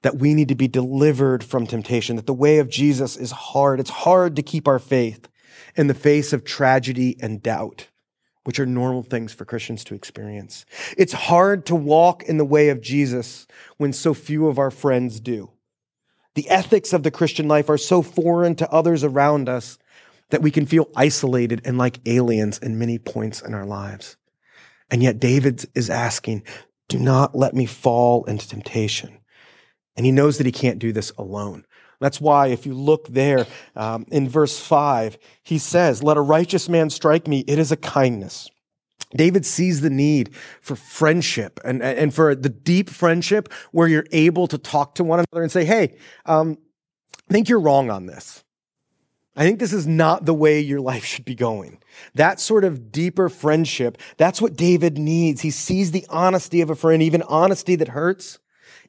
that 0.01 0.17
we 0.17 0.34
need 0.34 0.50
to 0.50 0.55
be 0.55 0.67
delivered 0.67 1.43
from 1.43 1.65
temptation, 1.65 2.15
that 2.17 2.27
the 2.27 2.34
way 2.34 2.60
of 2.60 2.69
Jesus 2.69 3.17
is 3.17 3.31
hard. 3.31 3.79
It's 3.79 3.89
hard 3.89 4.36
to 4.36 4.43
keep 4.43 4.67
our 4.67 4.79
faith 4.79 5.27
in 5.75 5.88
the 5.88 5.93
face 5.93 6.34
of 6.34 6.43
tragedy 6.43 7.17
and 7.22 7.41
doubt, 7.41 7.88
which 8.46 8.60
are 8.60 8.66
normal 8.66 9.04
things 9.04 9.34
for 9.34 9.44
Christians 9.44 9.84
to 9.84 9.96
experience. 9.96 10.66
It's 10.98 11.14
hard 11.14 11.66
to 11.66 11.75
walk 11.75 12.24
in 12.24 12.38
the 12.38 12.46
way 12.46 12.70
of 12.70 12.82
Jesus 12.82 13.48
when 13.78 13.92
so 13.92 14.14
few 14.14 14.48
of 14.48 14.58
our 14.58 14.72
friends 14.72 15.20
do. 15.20 15.52
The 16.36 16.50
ethics 16.50 16.94
of 16.94 17.04
the 17.04 17.12
Christian 17.12 17.48
life 17.48 17.70
are 17.70 17.78
so 17.78 18.02
foreign 18.02 18.56
to 18.56 18.70
others 18.72 19.04
around 19.04 19.50
us 19.50 19.78
that 20.30 20.42
we 20.42 20.52
can 20.52 20.66
feel 20.66 20.90
isolated 20.96 21.62
and 21.66 21.78
like 21.78 22.00
aliens 22.06 22.58
in 22.60 22.80
many 22.80 22.98
points 22.98 23.42
in 23.42 23.54
our 23.54 23.66
lives. 23.66 24.16
And 24.92 25.02
yet 25.02 25.20
David 25.20 25.66
is 25.74 25.90
asking, 25.90 26.44
do 26.88 27.00
not 27.00 27.36
let 27.36 27.56
me 27.56 27.66
fall 27.66 28.25
into 28.25 28.48
temptation. 28.48 29.20
And 29.96 30.06
he 30.06 30.12
knows 30.12 30.38
that 30.38 30.46
he 30.46 30.52
can't 30.52 30.78
do 30.78 30.92
this 30.92 31.12
alone. 31.18 31.66
That's 32.00 32.20
why, 32.20 32.48
if 32.48 32.66
you 32.66 32.74
look 32.74 33.08
there 33.08 33.48
um, 33.75 34.06
in 34.12 34.28
verse 34.28 34.60
5, 34.60 35.18
he 35.44 35.58
says, 35.58 36.04
Let 36.04 36.18
a 36.18 36.22
righteous 36.22 36.68
man 36.70 36.90
strike 36.90 37.28
me, 37.28 37.44
it 37.48 37.60
is 37.60 37.72
a 37.72 37.78
kindness. 37.78 38.50
David 39.16 39.46
sees 39.46 39.81
the 39.81 39.90
need 39.90 40.36
for 40.62 40.75
friendship 40.75 41.60
and, 41.64 41.81
and 41.81 42.14
for 42.14 42.36
the 42.36 42.50
deep 42.50 42.90
friendship 42.90 43.51
where 43.72 43.88
you're 43.88 44.08
able 44.12 44.48
to 44.48 44.58
talk 44.58 44.96
to 44.96 45.03
one 45.03 45.20
another 45.20 45.42
and 45.42 45.51
say, 45.51 45.64
hey, 45.64 45.96
um, 46.25 46.58
I 47.29 47.34
think 47.34 47.50
you're 47.50 47.60
wrong 47.60 47.90
on 47.90 48.05
this. 48.08 48.44
I 49.38 49.44
think 49.44 49.60
this 49.60 49.74
is 49.74 49.86
not 49.86 50.25
the 50.25 50.34
way 50.34 50.60
your 50.60 50.79
life 50.79 51.03
should 51.03 51.25
be 51.25 51.36
going. 51.36 51.81
That 52.14 52.40
sort 52.40 52.64
of 52.64 52.92
deeper 52.92 53.27
friendship, 53.27 53.98
that's 54.18 54.42
what 54.42 54.55
David 54.55 54.98
needs. 54.98 55.42
He 55.42 55.51
sees 55.51 55.92
the 55.92 56.05
honesty 56.10 56.62
of 56.62 56.70
a 56.70 56.75
friend, 56.75 57.01
even 57.01 57.22
honesty 57.24 57.75
that 57.75 57.90
hurts, 57.90 58.40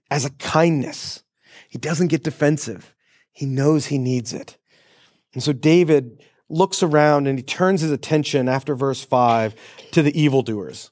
as 0.09 0.25
a 0.25 0.31
kindness. 0.31 1.25
He 1.69 1.79
doesn't 1.79 2.09
get 2.09 2.23
defensive. 2.23 2.95
He 3.37 3.44
knows 3.44 3.87
he 3.87 3.99
needs 3.99 4.33
it. 4.33 4.57
And 5.35 5.42
so 5.42 5.53
David 5.53 6.25
looks 6.49 6.83
around 6.83 7.27
and 7.27 7.38
he 7.38 7.42
turns 7.42 7.83
his 7.83 7.90
attention 7.90 8.49
after 8.49 8.75
verse 8.75 9.05
5 9.05 9.55
to 9.90 10.01
the 10.01 10.18
evildoers. 10.18 10.90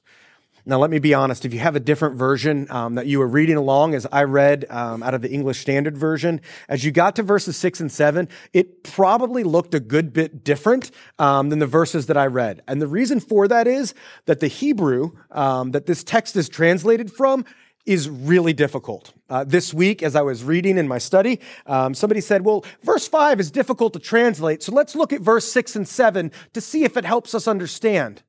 Now, 0.63 0.77
let 0.77 0.91
me 0.91 0.99
be 0.99 1.15
honest. 1.15 1.43
If 1.43 1.55
you 1.55 1.59
have 1.59 1.75
a 1.75 1.79
different 1.79 2.17
version 2.17 2.67
um, 2.69 2.95
that 2.95 3.07
you 3.07 3.17
were 3.17 3.27
reading 3.27 3.55
along, 3.55 3.95
as 3.95 4.05
I 4.11 4.25
read 4.25 4.65
um, 4.69 5.01
out 5.01 5.15
of 5.15 5.23
the 5.23 5.31
English 5.31 5.59
Standard 5.59 5.97
Version, 5.97 6.39
as 6.69 6.85
you 6.85 6.91
got 6.91 7.15
to 7.15 7.23
verses 7.23 7.57
six 7.57 7.79
and 7.79 7.91
seven, 7.91 8.29
it 8.53 8.83
probably 8.83 9.43
looked 9.43 9.73
a 9.73 9.79
good 9.79 10.13
bit 10.13 10.43
different 10.43 10.91
um, 11.17 11.49
than 11.49 11.57
the 11.57 11.67
verses 11.67 12.05
that 12.07 12.17
I 12.17 12.27
read. 12.27 12.61
And 12.67 12.79
the 12.79 12.87
reason 12.87 13.19
for 13.19 13.47
that 13.47 13.67
is 13.67 13.95
that 14.25 14.39
the 14.39 14.47
Hebrew 14.47 15.11
um, 15.31 15.71
that 15.71 15.87
this 15.87 16.03
text 16.03 16.35
is 16.35 16.47
translated 16.47 17.11
from 17.11 17.43
is 17.85 18.09
really 18.09 18.53
difficult. 18.53 19.13
Uh, 19.29 19.43
this 19.43 19.73
week, 19.73 20.01
as 20.01 20.15
I 20.15 20.21
was 20.21 20.43
reading 20.43 20.77
in 20.77 20.87
my 20.87 20.97
study, 20.97 21.39
um, 21.65 21.93
somebody 21.93 22.21
said, 22.21 22.43
Well, 22.43 22.65
verse 22.83 23.07
5 23.07 23.39
is 23.39 23.51
difficult 23.51 23.93
to 23.93 23.99
translate, 23.99 24.63
so 24.63 24.71
let's 24.71 24.95
look 24.95 25.13
at 25.13 25.21
verse 25.21 25.45
6 25.51 25.75
and 25.75 25.87
7 25.87 26.31
to 26.53 26.61
see 26.61 26.83
if 26.83 26.97
it 26.97 27.05
helps 27.05 27.35
us 27.35 27.47
understand. 27.47 28.23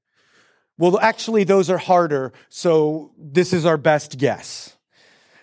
Well, 0.78 0.98
actually, 1.00 1.44
those 1.44 1.70
are 1.70 1.78
harder, 1.78 2.32
so 2.48 3.12
this 3.18 3.52
is 3.52 3.64
our 3.64 3.78
best 3.78 4.18
guess. 4.18 4.76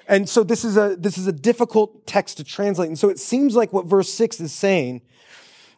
And 0.08 0.30
so 0.30 0.44
this 0.44 0.64
is 0.64 0.78
a, 0.78 0.96
this 0.98 1.18
is 1.18 1.28
a 1.28 1.32
difficult 1.32 2.06
text 2.06 2.38
to 2.38 2.44
translate. 2.44 2.90
And 2.90 3.00
so 3.00 3.10
it 3.10 3.20
seems 3.20 3.56
like 3.56 3.74
what 3.74 3.86
verse 3.86 4.14
6 4.14 4.42
is 4.42 4.54
saying 4.54 5.02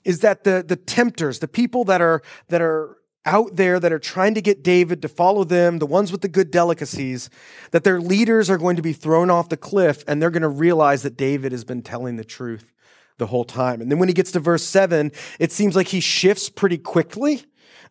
is 0.04 0.20
that 0.20 0.44
the, 0.44 0.64
the 0.66 0.76
tempters, 0.76 1.40
the 1.40 1.48
people 1.48 1.84
that 1.86 2.02
are, 2.02 2.22
that 2.50 2.62
are 2.62 2.98
out 3.26 3.56
there 3.56 3.80
that 3.80 3.92
are 3.92 4.00
trying 4.00 4.34
to 4.36 4.42
get 4.42 4.64
David 4.64 5.02
to 5.02 5.08
follow 5.08 5.44
them, 5.44 5.80
the 5.80 5.86
ones 5.86 6.12
with 6.12 6.22
the 6.22 6.28
good 6.28 6.52
delicacies, 6.52 7.30
that 7.72 7.84
their 7.84 8.00
leaders 8.00 8.50
are 8.50 8.58
going 8.58 8.76
to 8.76 8.82
be 8.82 8.94
thrown 8.94 9.30
off 9.30 9.50
the 9.50 9.58
cliff 9.58 10.04
and 10.08 10.22
they're 10.22 10.30
going 10.30 10.42
to 10.44 10.50
realize 10.50 11.04
that 11.04 11.18
David 11.18 11.52
has 11.52 11.64
been 11.64 11.82
telling 11.82 12.16
the 12.16 12.24
truth 12.24 12.72
the 13.18 13.28
whole 13.28 13.46
time. 13.46 13.82
And 13.82 13.90
then 13.92 14.00
when 14.00 14.10
he 14.10 14.14
gets 14.14 14.32
to 14.34 14.40
verse 14.40 14.64
seven, 14.64 15.12
it 15.40 15.52
seems 15.52 15.76
like 15.76 15.88
he 15.88 16.00
shifts 16.00 16.50
pretty 16.50 16.78
quickly 16.78 17.46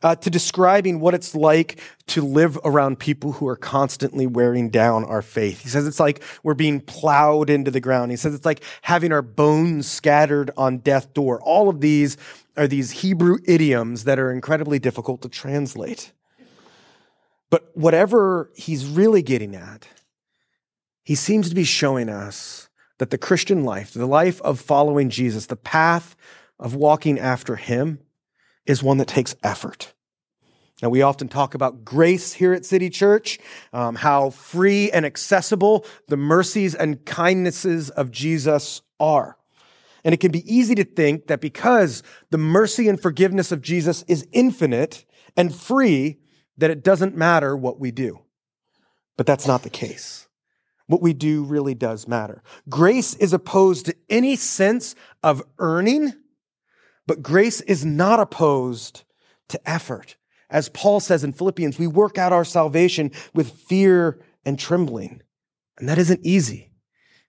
uh, 0.04 0.14
to 0.14 0.28
describing 0.28 1.00
what 1.00 1.14
it's 1.14 1.34
like 1.34 1.80
to 2.06 2.22
live 2.22 2.58
around 2.62 2.98
people 2.98 3.32
who 3.32 3.48
are 3.48 3.56
constantly 3.56 4.26
wearing 4.26 4.68
down 4.68 5.02
our 5.02 5.22
faith. 5.22 5.62
He 5.62 5.70
says 5.70 5.86
it's 5.86 5.98
like 5.98 6.22
we're 6.42 6.52
being 6.52 6.82
plowed 6.82 7.48
into 7.48 7.70
the 7.70 7.80
ground. 7.80 8.10
He 8.10 8.18
says 8.18 8.34
it's 8.34 8.44
like 8.44 8.62
having 8.82 9.12
our 9.12 9.22
bones 9.22 9.90
scattered 9.90 10.50
on 10.58 10.78
death 10.78 11.14
door. 11.14 11.40
All 11.40 11.70
of 11.70 11.80
these 11.80 12.18
are 12.54 12.68
these 12.68 12.90
Hebrew 12.90 13.38
idioms 13.46 14.04
that 14.04 14.18
are 14.18 14.30
incredibly 14.30 14.78
difficult 14.78 15.22
to 15.22 15.30
translate. 15.30 16.12
But 17.48 17.70
whatever 17.74 18.50
he's 18.54 18.84
really 18.84 19.22
getting 19.22 19.56
at, 19.56 19.88
he 21.02 21.14
seems 21.14 21.48
to 21.48 21.54
be 21.54 21.64
showing 21.64 22.10
us 22.10 22.68
that 22.98 23.08
the 23.08 23.18
Christian 23.18 23.64
life, 23.64 23.94
the 23.94 24.06
life 24.06 24.42
of 24.42 24.60
following 24.60 25.08
Jesus, 25.08 25.46
the 25.46 25.56
path 25.56 26.14
of 26.58 26.74
walking 26.74 27.18
after 27.18 27.56
him, 27.56 28.00
is 28.66 28.82
one 28.82 28.98
that 28.98 29.08
takes 29.08 29.34
effort. 29.42 29.93
Now, 30.82 30.88
we 30.88 31.02
often 31.02 31.28
talk 31.28 31.54
about 31.54 31.84
grace 31.84 32.32
here 32.32 32.52
at 32.52 32.64
City 32.64 32.90
Church, 32.90 33.38
um, 33.72 33.94
how 33.94 34.30
free 34.30 34.90
and 34.90 35.06
accessible 35.06 35.86
the 36.08 36.16
mercies 36.16 36.74
and 36.74 37.04
kindnesses 37.04 37.90
of 37.90 38.10
Jesus 38.10 38.82
are. 38.98 39.38
And 40.04 40.12
it 40.12 40.20
can 40.20 40.32
be 40.32 40.52
easy 40.52 40.74
to 40.74 40.84
think 40.84 41.28
that 41.28 41.40
because 41.40 42.02
the 42.30 42.38
mercy 42.38 42.88
and 42.88 43.00
forgiveness 43.00 43.52
of 43.52 43.62
Jesus 43.62 44.02
is 44.08 44.26
infinite 44.32 45.04
and 45.36 45.54
free, 45.54 46.18
that 46.58 46.70
it 46.70 46.84
doesn't 46.84 47.16
matter 47.16 47.56
what 47.56 47.80
we 47.80 47.90
do. 47.90 48.20
But 49.16 49.26
that's 49.26 49.46
not 49.46 49.62
the 49.62 49.70
case. 49.70 50.28
What 50.86 51.00
we 51.00 51.14
do 51.14 51.44
really 51.44 51.74
does 51.74 52.06
matter. 52.06 52.42
Grace 52.68 53.14
is 53.14 53.32
opposed 53.32 53.86
to 53.86 53.96
any 54.10 54.36
sense 54.36 54.94
of 55.22 55.42
earning, 55.58 56.12
but 57.06 57.22
grace 57.22 57.60
is 57.62 57.84
not 57.84 58.20
opposed 58.20 59.04
to 59.48 59.70
effort. 59.70 60.16
As 60.50 60.68
Paul 60.68 61.00
says 61.00 61.24
in 61.24 61.32
Philippians, 61.32 61.78
we 61.78 61.86
work 61.86 62.18
out 62.18 62.32
our 62.32 62.44
salvation 62.44 63.10
with 63.32 63.52
fear 63.52 64.20
and 64.44 64.58
trembling. 64.58 65.22
And 65.78 65.88
that 65.88 65.98
isn't 65.98 66.20
easy. 66.24 66.70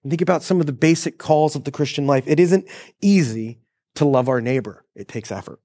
And 0.04 0.12
think 0.12 0.22
about 0.22 0.44
some 0.44 0.60
of 0.60 0.68
the 0.68 0.74
basic 0.74 1.18
calls 1.18 1.56
of 1.56 1.64
the 1.64 1.72
Christian 1.72 2.06
life. 2.06 2.26
It 2.28 2.40
isn't 2.40 2.68
easy 3.02 3.60
to 3.96 4.06
love 4.06 4.30
our 4.30 4.42
neighbor. 4.42 4.86
It 4.96 5.08
takes 5.08 5.32
effort. 5.32 5.60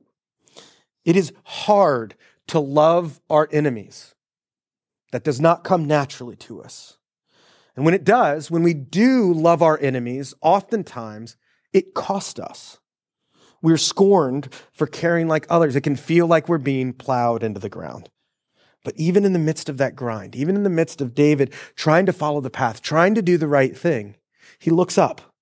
It 1.05 1.17
is 1.17 1.33
hard 1.45 2.15
to 2.49 2.59
love 2.59 3.21
our 3.29 3.49
enemies. 3.53 4.15
That 5.13 5.25
does 5.25 5.41
not 5.41 5.65
come 5.65 5.85
naturally 5.87 6.37
to 6.37 6.63
us. 6.63 6.99
And 7.77 7.85
when 7.85 7.95
it 7.95 8.05
does, 8.05 8.51
when 8.51 8.63
we 8.63 8.75
do 8.75 9.33
love 9.33 9.63
our 9.63 9.79
enemies, 9.81 10.35
oftentimes 10.41 11.37
it 11.73 11.95
cost 11.95 12.41
us. 12.41 12.80
We're 13.63 13.77
scorned 13.77 14.49
for 14.73 14.87
caring 14.87 15.29
like 15.29 15.47
others. 15.51 15.77
It 15.77 15.83
can 15.83 15.97
feel 15.97 16.27
like 16.27 16.49
we're 16.49 16.59
being 16.59 16.93
plowed 16.93 17.43
into 17.43 17.61
the 17.61 17.69
ground. 17.69 18.09
But 18.85 18.95
even 18.97 19.25
in 19.25 19.33
the 19.35 19.39
midst 19.39 19.69
of 19.69 19.77
that 19.79 19.95
grind, 19.95 20.35
even 20.35 20.57
in 20.57 20.63
the 20.63 20.71
midst 20.71 21.01
of 21.01 21.15
David 21.15 21.53
trying 21.77 22.07
to 22.07 22.13
follow 22.13 22.41
the 22.41 22.51
path, 22.51 22.81
trying 22.81 23.15
to 23.15 23.23
do 23.23 23.37
the 23.37 23.49
right 23.49 23.77
thing, 23.77 24.17
he 24.59 24.71
looks 24.71 24.97
up. 24.97 25.35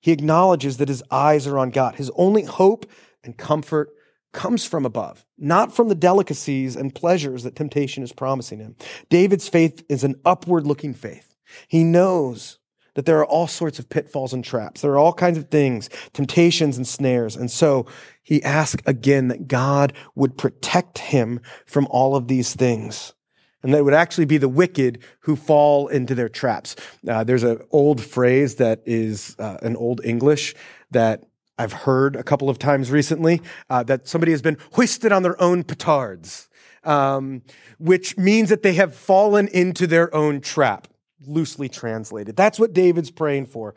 He 0.00 0.12
acknowledges 0.12 0.76
that 0.76 0.88
his 0.88 1.02
eyes 1.10 1.46
are 1.46 1.58
on 1.58 1.70
God. 1.70 1.96
His 1.96 2.10
only 2.14 2.44
hope 2.44 2.86
and 3.24 3.36
comfort 3.36 3.90
comes 4.32 4.64
from 4.64 4.86
above, 4.86 5.26
not 5.36 5.74
from 5.74 5.88
the 5.88 5.94
delicacies 5.94 6.76
and 6.76 6.94
pleasures 6.94 7.42
that 7.42 7.56
temptation 7.56 8.04
is 8.04 8.12
promising 8.12 8.60
him. 8.60 8.76
David's 9.08 9.48
faith 9.48 9.84
is 9.88 10.04
an 10.04 10.14
upward 10.24 10.66
looking 10.66 10.94
faith. 10.94 11.34
He 11.66 11.82
knows 11.82 12.59
that 13.00 13.06
there 13.06 13.18
are 13.18 13.24
all 13.24 13.46
sorts 13.46 13.78
of 13.78 13.88
pitfalls 13.88 14.34
and 14.34 14.44
traps. 14.44 14.82
There 14.82 14.92
are 14.92 14.98
all 14.98 15.14
kinds 15.14 15.38
of 15.38 15.48
things, 15.48 15.88
temptations 16.12 16.76
and 16.76 16.86
snares. 16.86 17.34
And 17.34 17.50
so 17.50 17.86
he 18.22 18.42
asks 18.42 18.82
again 18.84 19.28
that 19.28 19.48
God 19.48 19.94
would 20.16 20.36
protect 20.36 20.98
him 20.98 21.40
from 21.64 21.86
all 21.88 22.14
of 22.14 22.28
these 22.28 22.52
things. 22.52 23.14
And 23.62 23.72
that 23.72 23.78
it 23.78 23.84
would 23.84 23.94
actually 23.94 24.26
be 24.26 24.36
the 24.36 24.50
wicked 24.50 25.02
who 25.20 25.34
fall 25.34 25.88
into 25.88 26.14
their 26.14 26.28
traps. 26.28 26.76
Uh, 27.08 27.24
there's 27.24 27.42
an 27.42 27.62
old 27.70 28.02
phrase 28.02 28.56
that 28.56 28.82
is 28.84 29.34
uh, 29.38 29.56
an 29.62 29.76
old 29.76 30.02
English 30.04 30.54
that 30.90 31.24
I've 31.56 31.72
heard 31.72 32.16
a 32.16 32.22
couple 32.22 32.50
of 32.50 32.58
times 32.58 32.90
recently 32.90 33.40
uh, 33.70 33.82
that 33.84 34.08
somebody 34.08 34.32
has 34.32 34.42
been 34.42 34.58
hoisted 34.74 35.10
on 35.10 35.22
their 35.22 35.40
own 35.40 35.64
petards, 35.64 36.50
um, 36.84 37.40
which 37.78 38.18
means 38.18 38.50
that 38.50 38.62
they 38.62 38.74
have 38.74 38.94
fallen 38.94 39.48
into 39.48 39.86
their 39.86 40.14
own 40.14 40.42
trap, 40.42 40.86
loosely 41.26 41.68
translated. 41.68 42.36
That's 42.36 42.58
what 42.58 42.72
David's 42.72 43.10
praying 43.10 43.46
for. 43.46 43.74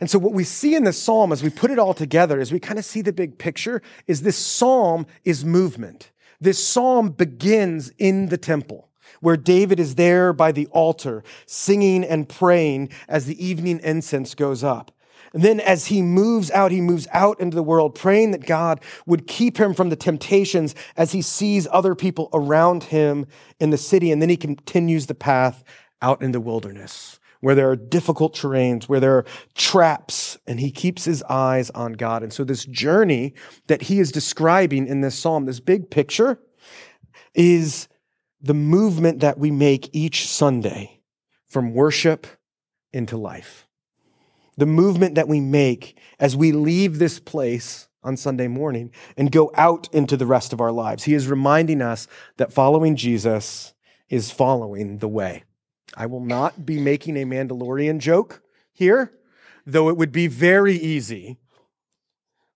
And 0.00 0.10
so 0.10 0.18
what 0.18 0.32
we 0.32 0.44
see 0.44 0.74
in 0.74 0.84
this 0.84 1.00
psalm 1.00 1.32
as 1.32 1.42
we 1.42 1.50
put 1.50 1.70
it 1.70 1.78
all 1.78 1.94
together, 1.94 2.40
as 2.40 2.52
we 2.52 2.58
kind 2.58 2.78
of 2.78 2.84
see 2.84 3.02
the 3.02 3.12
big 3.12 3.38
picture, 3.38 3.82
is 4.06 4.22
this 4.22 4.38
psalm 4.38 5.06
is 5.24 5.44
movement. 5.44 6.10
This 6.40 6.64
psalm 6.64 7.10
begins 7.10 7.92
in 7.98 8.26
the 8.26 8.38
temple 8.38 8.88
where 9.20 9.36
David 9.36 9.78
is 9.78 9.96
there 9.96 10.32
by 10.32 10.52
the 10.52 10.66
altar, 10.68 11.22
singing 11.44 12.04
and 12.04 12.28
praying 12.28 12.90
as 13.08 13.26
the 13.26 13.44
evening 13.44 13.80
incense 13.82 14.34
goes 14.34 14.64
up. 14.64 14.92
And 15.32 15.42
then 15.42 15.60
as 15.60 15.86
he 15.86 16.02
moves 16.02 16.50
out, 16.50 16.72
he 16.72 16.80
moves 16.80 17.06
out 17.12 17.38
into 17.38 17.54
the 17.54 17.62
world, 17.62 17.94
praying 17.94 18.32
that 18.32 18.46
God 18.46 18.80
would 19.06 19.26
keep 19.26 19.58
him 19.58 19.74
from 19.74 19.88
the 19.88 19.96
temptations 19.96 20.74
as 20.96 21.12
he 21.12 21.22
sees 21.22 21.68
other 21.70 21.94
people 21.94 22.30
around 22.32 22.84
him 22.84 23.26
in 23.60 23.70
the 23.70 23.78
city. 23.78 24.10
And 24.10 24.20
then 24.20 24.28
he 24.28 24.36
continues 24.36 25.06
the 25.06 25.14
path 25.14 25.62
out 26.02 26.22
in 26.22 26.32
the 26.32 26.40
wilderness 26.40 27.18
where 27.40 27.54
there 27.54 27.70
are 27.70 27.76
difficult 27.76 28.34
terrains, 28.36 28.84
where 28.84 29.00
there 29.00 29.16
are 29.16 29.24
traps, 29.54 30.36
and 30.46 30.60
he 30.60 30.70
keeps 30.70 31.06
his 31.06 31.22
eyes 31.22 31.70
on 31.70 31.94
God. 31.94 32.22
And 32.22 32.32
so 32.32 32.44
this 32.44 32.66
journey 32.66 33.32
that 33.66 33.82
he 33.82 33.98
is 33.98 34.12
describing 34.12 34.86
in 34.86 35.00
this 35.00 35.18
psalm, 35.18 35.46
this 35.46 35.58
big 35.58 35.90
picture, 35.90 36.38
is 37.34 37.88
the 38.42 38.52
movement 38.52 39.20
that 39.20 39.38
we 39.38 39.50
make 39.50 39.88
each 39.94 40.28
Sunday 40.28 41.00
from 41.48 41.72
worship 41.72 42.26
into 42.92 43.16
life 43.16 43.66
the 44.60 44.66
movement 44.66 45.14
that 45.14 45.26
we 45.26 45.40
make 45.40 45.98
as 46.18 46.36
we 46.36 46.52
leave 46.52 46.98
this 46.98 47.18
place 47.18 47.88
on 48.02 48.14
Sunday 48.14 48.46
morning 48.46 48.90
and 49.16 49.32
go 49.32 49.50
out 49.54 49.88
into 49.92 50.18
the 50.18 50.26
rest 50.26 50.52
of 50.52 50.60
our 50.60 50.70
lives. 50.70 51.04
He 51.04 51.14
is 51.14 51.28
reminding 51.28 51.80
us 51.80 52.06
that 52.36 52.52
following 52.52 52.94
Jesus 52.94 53.72
is 54.10 54.30
following 54.30 54.98
the 54.98 55.08
way. 55.08 55.44
I 55.96 56.06
will 56.06 56.24
not 56.24 56.64
be 56.64 56.78
making 56.78 57.16
a 57.16 57.24
Mandalorian 57.24 57.98
joke 57.98 58.42
here, 58.72 59.12
though 59.66 59.88
it 59.88 59.96
would 59.96 60.12
be 60.12 60.26
very 60.26 60.74
easy. 60.74 61.38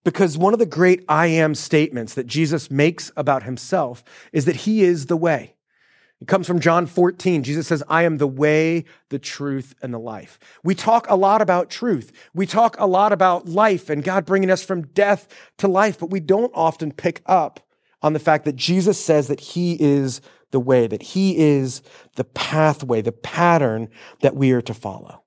Because 0.04 0.36
one 0.36 0.52
of 0.52 0.58
the 0.58 0.66
great 0.66 1.04
I 1.08 1.26
am 1.26 1.54
statements 1.54 2.14
that 2.14 2.26
Jesus 2.26 2.70
makes 2.70 3.10
about 3.16 3.42
himself 3.42 4.04
is 4.32 4.44
that 4.44 4.56
he 4.56 4.82
is 4.82 5.06
the 5.06 5.16
way. 5.16 5.54
It 6.20 6.28
comes 6.28 6.46
from 6.46 6.60
John 6.60 6.86
14. 6.86 7.42
Jesus 7.42 7.66
says, 7.66 7.82
I 7.88 8.04
am 8.04 8.18
the 8.18 8.26
way, 8.26 8.84
the 9.10 9.18
truth, 9.18 9.74
and 9.82 9.92
the 9.92 9.98
life. 9.98 10.38
We 10.62 10.74
talk 10.74 11.06
a 11.10 11.16
lot 11.16 11.42
about 11.42 11.70
truth. 11.70 12.12
We 12.32 12.46
talk 12.46 12.76
a 12.78 12.86
lot 12.86 13.12
about 13.12 13.48
life 13.48 13.90
and 13.90 14.04
God 14.04 14.24
bringing 14.24 14.50
us 14.50 14.64
from 14.64 14.86
death 14.88 15.26
to 15.58 15.68
life, 15.68 15.98
but 15.98 16.10
we 16.10 16.20
don't 16.20 16.52
often 16.54 16.92
pick 16.92 17.20
up 17.26 17.60
on 18.00 18.12
the 18.12 18.18
fact 18.18 18.44
that 18.44 18.56
Jesus 18.56 19.02
says 19.02 19.28
that 19.28 19.40
He 19.40 19.76
is 19.80 20.20
the 20.50 20.60
way, 20.60 20.86
that 20.86 21.02
He 21.02 21.36
is 21.36 21.82
the 22.16 22.24
pathway, 22.24 23.02
the 23.02 23.12
pattern 23.12 23.88
that 24.20 24.36
we 24.36 24.52
are 24.52 24.62
to 24.62 24.74
follow. 24.74 25.22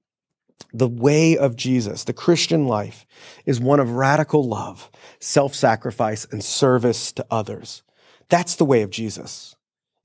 The 0.73 0.87
way 0.87 1.37
of 1.37 1.55
Jesus, 1.55 2.03
the 2.03 2.13
Christian 2.13 2.67
life, 2.67 3.05
is 3.45 3.59
one 3.59 3.79
of 3.79 3.91
radical 3.91 4.47
love, 4.47 4.89
self 5.19 5.55
sacrifice, 5.55 6.25
and 6.31 6.43
service 6.43 7.11
to 7.13 7.25
others. 7.31 7.83
That's 8.29 8.55
the 8.55 8.65
way 8.65 8.81
of 8.81 8.89
Jesus. 8.89 9.55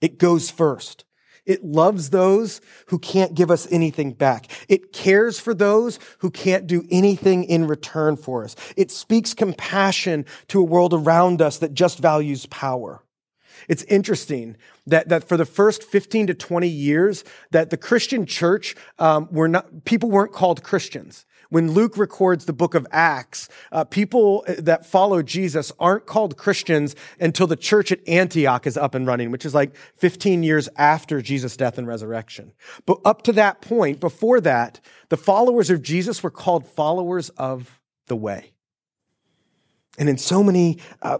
It 0.01 0.19
goes 0.19 0.51
first. 0.51 1.05
It 1.45 1.65
loves 1.65 2.11
those 2.11 2.61
who 2.87 2.99
can't 3.01 3.35
give 3.35 3.51
us 3.51 3.67
anything 3.71 4.13
back. 4.13 4.47
It 4.69 4.93
cares 4.93 5.41
for 5.41 5.55
those 5.55 5.99
who 6.19 6.31
can't 6.31 6.69
do 6.69 6.85
anything 6.91 7.45
in 7.45 7.67
return 7.67 8.17
for 8.17 8.45
us. 8.45 8.55
It 8.77 8.93
speaks 8.93 9.35
compassion 9.35 10.25
to 10.49 10.61
a 10.61 10.65
world 10.65 10.95
around 10.95 11.43
us 11.43 11.59
that 11.59 11.75
just 11.75 11.99
values 11.99 12.47
power. 12.47 13.03
It's 13.69 13.83
interesting 13.85 14.57
that, 14.87 15.09
that 15.09 15.29
for 15.29 15.37
the 15.37 15.45
first 15.45 15.83
15 15.83 16.29
to 16.29 16.35
20 16.35 16.69
years, 16.69 17.25
that 17.51 17.71
the 17.71 17.77
Christian 17.77 18.27
church 18.27 18.75
um, 18.99 19.29
were 19.31 19.49
not, 19.49 19.85
people 19.85 20.11
weren't 20.11 20.33
called 20.33 20.63
Christians 20.63 21.27
when 21.53 21.73
Luke 21.73 21.99
records 21.99 22.47
the 22.47 22.55
book 22.55 22.75
of 22.75 22.87
Acts, 22.91 23.51
uh, 23.73 23.85
people 23.85 24.43
that 24.57 24.87
follow 24.87 25.21
Jesus 25.21 25.71
aren't 25.79 26.07
called 26.07 26.39
Christians 26.39 26.97
until 27.21 27.47
the 27.47 27.57
church 27.57 27.93
at 27.93 28.01
Antioch 28.09 28.67
is 28.67 28.79
up 28.79 28.95
and 28.95 29.07
running, 29.07 29.31
which 29.31 29.45
is 29.45 29.55
like 29.55 29.77
15 29.97 30.43
years 30.43 30.71
after 30.79 31.21
Jesus' 31.21 31.55
death 31.55 31.77
and 31.77 31.87
resurrection. 31.87 32.55
But 32.87 33.01
up 33.05 33.21
to 33.25 33.33
that 33.35 33.61
point, 33.61 34.01
before 34.01 34.41
that, 34.41 34.81
the 35.11 35.19
followers 35.19 35.69
of 35.69 35.83
Jesus 35.83 36.23
were 36.23 36.31
called 36.31 36.67
followers 36.67 37.29
of 37.37 37.83
the 38.07 38.17
way. 38.17 38.53
And 39.99 40.09
in 40.09 40.17
so 40.17 40.43
many 40.43 40.79
uh, 41.03 41.19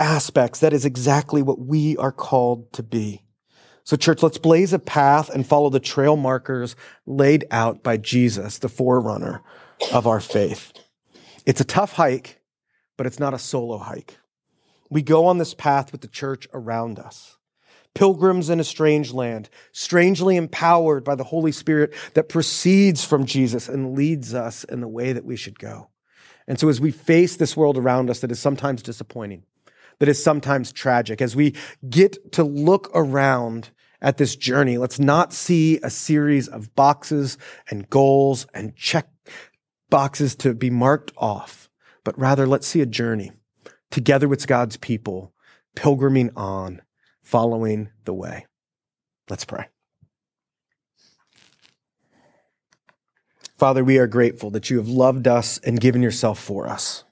aspects, 0.00 0.60
that 0.60 0.72
is 0.72 0.84
exactly 0.84 1.42
what 1.42 1.60
we 1.60 1.96
are 1.96 2.12
called 2.12 2.72
to 2.74 2.82
be. 2.82 3.24
So, 3.84 3.96
church, 3.96 4.22
let's 4.22 4.38
blaze 4.38 4.72
a 4.72 4.78
path 4.78 5.30
and 5.30 5.46
follow 5.46 5.70
the 5.70 5.80
trail 5.80 6.16
markers 6.16 6.76
laid 7.06 7.46
out 7.50 7.82
by 7.82 7.96
Jesus, 7.96 8.58
the 8.58 8.68
forerunner 8.68 9.42
of 9.92 10.06
our 10.06 10.20
faith. 10.20 10.72
It's 11.46 11.62
a 11.62 11.64
tough 11.64 11.92
hike, 11.94 12.42
but 12.98 13.06
it's 13.06 13.18
not 13.18 13.32
a 13.32 13.38
solo 13.38 13.78
hike. 13.78 14.18
We 14.90 15.02
go 15.02 15.26
on 15.26 15.38
this 15.38 15.54
path 15.54 15.92
with 15.92 16.02
the 16.02 16.08
church 16.08 16.46
around 16.52 16.98
us. 16.98 17.38
Pilgrims 17.94 18.50
in 18.50 18.60
a 18.60 18.64
strange 18.64 19.12
land, 19.12 19.48
strangely 19.72 20.36
empowered 20.36 21.02
by 21.02 21.14
the 21.14 21.24
Holy 21.24 21.52
Spirit 21.52 21.94
that 22.14 22.28
proceeds 22.28 23.04
from 23.04 23.24
Jesus 23.24 23.68
and 23.68 23.94
leads 23.96 24.34
us 24.34 24.64
in 24.64 24.80
the 24.80 24.88
way 24.88 25.12
that 25.12 25.24
we 25.24 25.36
should 25.36 25.58
go. 25.58 25.88
And 26.46 26.60
so 26.60 26.68
as 26.68 26.80
we 26.80 26.90
face 26.90 27.36
this 27.36 27.56
world 27.56 27.76
around 27.76 28.10
us 28.10 28.20
that 28.20 28.30
is 28.30 28.38
sometimes 28.38 28.82
disappointing, 28.82 29.44
that 29.98 30.08
is 30.08 30.22
sometimes 30.22 30.72
tragic, 30.72 31.20
as 31.20 31.34
we 31.34 31.54
get 31.88 32.32
to 32.32 32.44
look 32.44 32.90
around 32.94 33.70
at 34.00 34.16
this 34.16 34.36
journey, 34.36 34.78
let's 34.78 35.00
not 35.00 35.32
see 35.32 35.78
a 35.82 35.90
series 35.90 36.48
of 36.48 36.74
boxes 36.74 37.36
and 37.68 37.90
goals 37.90 38.46
and 38.54 38.76
check 38.76 39.08
boxes 39.90 40.36
to 40.36 40.54
be 40.54 40.70
marked 40.70 41.12
off, 41.16 41.68
but 42.04 42.18
rather 42.18 42.46
let's 42.46 42.66
see 42.66 42.80
a 42.80 42.86
journey 42.86 43.32
together 43.90 44.28
with 44.28 44.46
God's 44.46 44.76
people, 44.76 45.32
pilgriming 45.74 46.30
on, 46.36 46.82
following 47.22 47.88
the 48.04 48.14
way. 48.14 48.46
Let's 49.28 49.44
pray. 49.44 49.66
Father, 53.56 53.82
we 53.82 53.98
are 53.98 54.06
grateful 54.06 54.50
that 54.50 54.70
you 54.70 54.76
have 54.76 54.88
loved 54.88 55.26
us 55.26 55.58
and 55.58 55.80
given 55.80 56.02
yourself 56.02 56.38
for 56.38 56.68
us. 56.68 57.04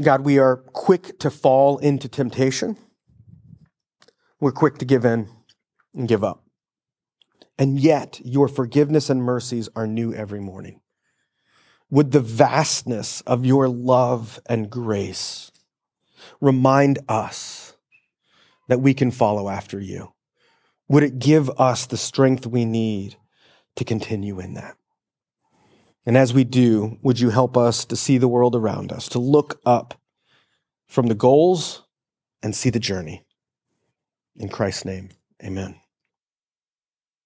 God, 0.00 0.24
we 0.24 0.38
are 0.38 0.56
quick 0.56 1.18
to 1.18 1.30
fall 1.30 1.78
into 1.78 2.08
temptation. 2.08 2.76
We're 4.40 4.52
quick 4.52 4.78
to 4.78 4.84
give 4.84 5.04
in 5.04 5.28
and 5.94 6.06
give 6.06 6.22
up. 6.22 6.44
And 7.58 7.80
yet 7.80 8.20
your 8.24 8.46
forgiveness 8.46 9.10
and 9.10 9.22
mercies 9.22 9.68
are 9.74 9.86
new 9.86 10.14
every 10.14 10.38
morning. 10.40 10.80
Would 11.90 12.12
the 12.12 12.20
vastness 12.20 13.22
of 13.22 13.44
your 13.44 13.68
love 13.68 14.38
and 14.46 14.70
grace 14.70 15.50
remind 16.40 17.00
us 17.08 17.76
that 18.68 18.80
we 18.80 18.94
can 18.94 19.10
follow 19.10 19.48
after 19.48 19.80
you? 19.80 20.12
Would 20.88 21.02
it 21.02 21.18
give 21.18 21.50
us 21.58 21.86
the 21.86 21.96
strength 21.96 22.46
we 22.46 22.64
need 22.64 23.16
to 23.76 23.84
continue 23.84 24.38
in 24.38 24.54
that? 24.54 24.77
And 26.08 26.16
as 26.16 26.32
we 26.32 26.42
do, 26.42 26.96
would 27.02 27.20
you 27.20 27.28
help 27.28 27.54
us 27.54 27.84
to 27.84 27.94
see 27.94 28.16
the 28.16 28.28
world 28.28 28.56
around 28.56 28.92
us, 28.92 29.10
to 29.10 29.18
look 29.18 29.60
up 29.66 30.00
from 30.86 31.08
the 31.08 31.14
goals 31.14 31.82
and 32.42 32.56
see 32.56 32.70
the 32.70 32.78
journey? 32.78 33.26
In 34.34 34.48
Christ's 34.48 34.86
name, 34.86 35.10
amen. 35.44 35.74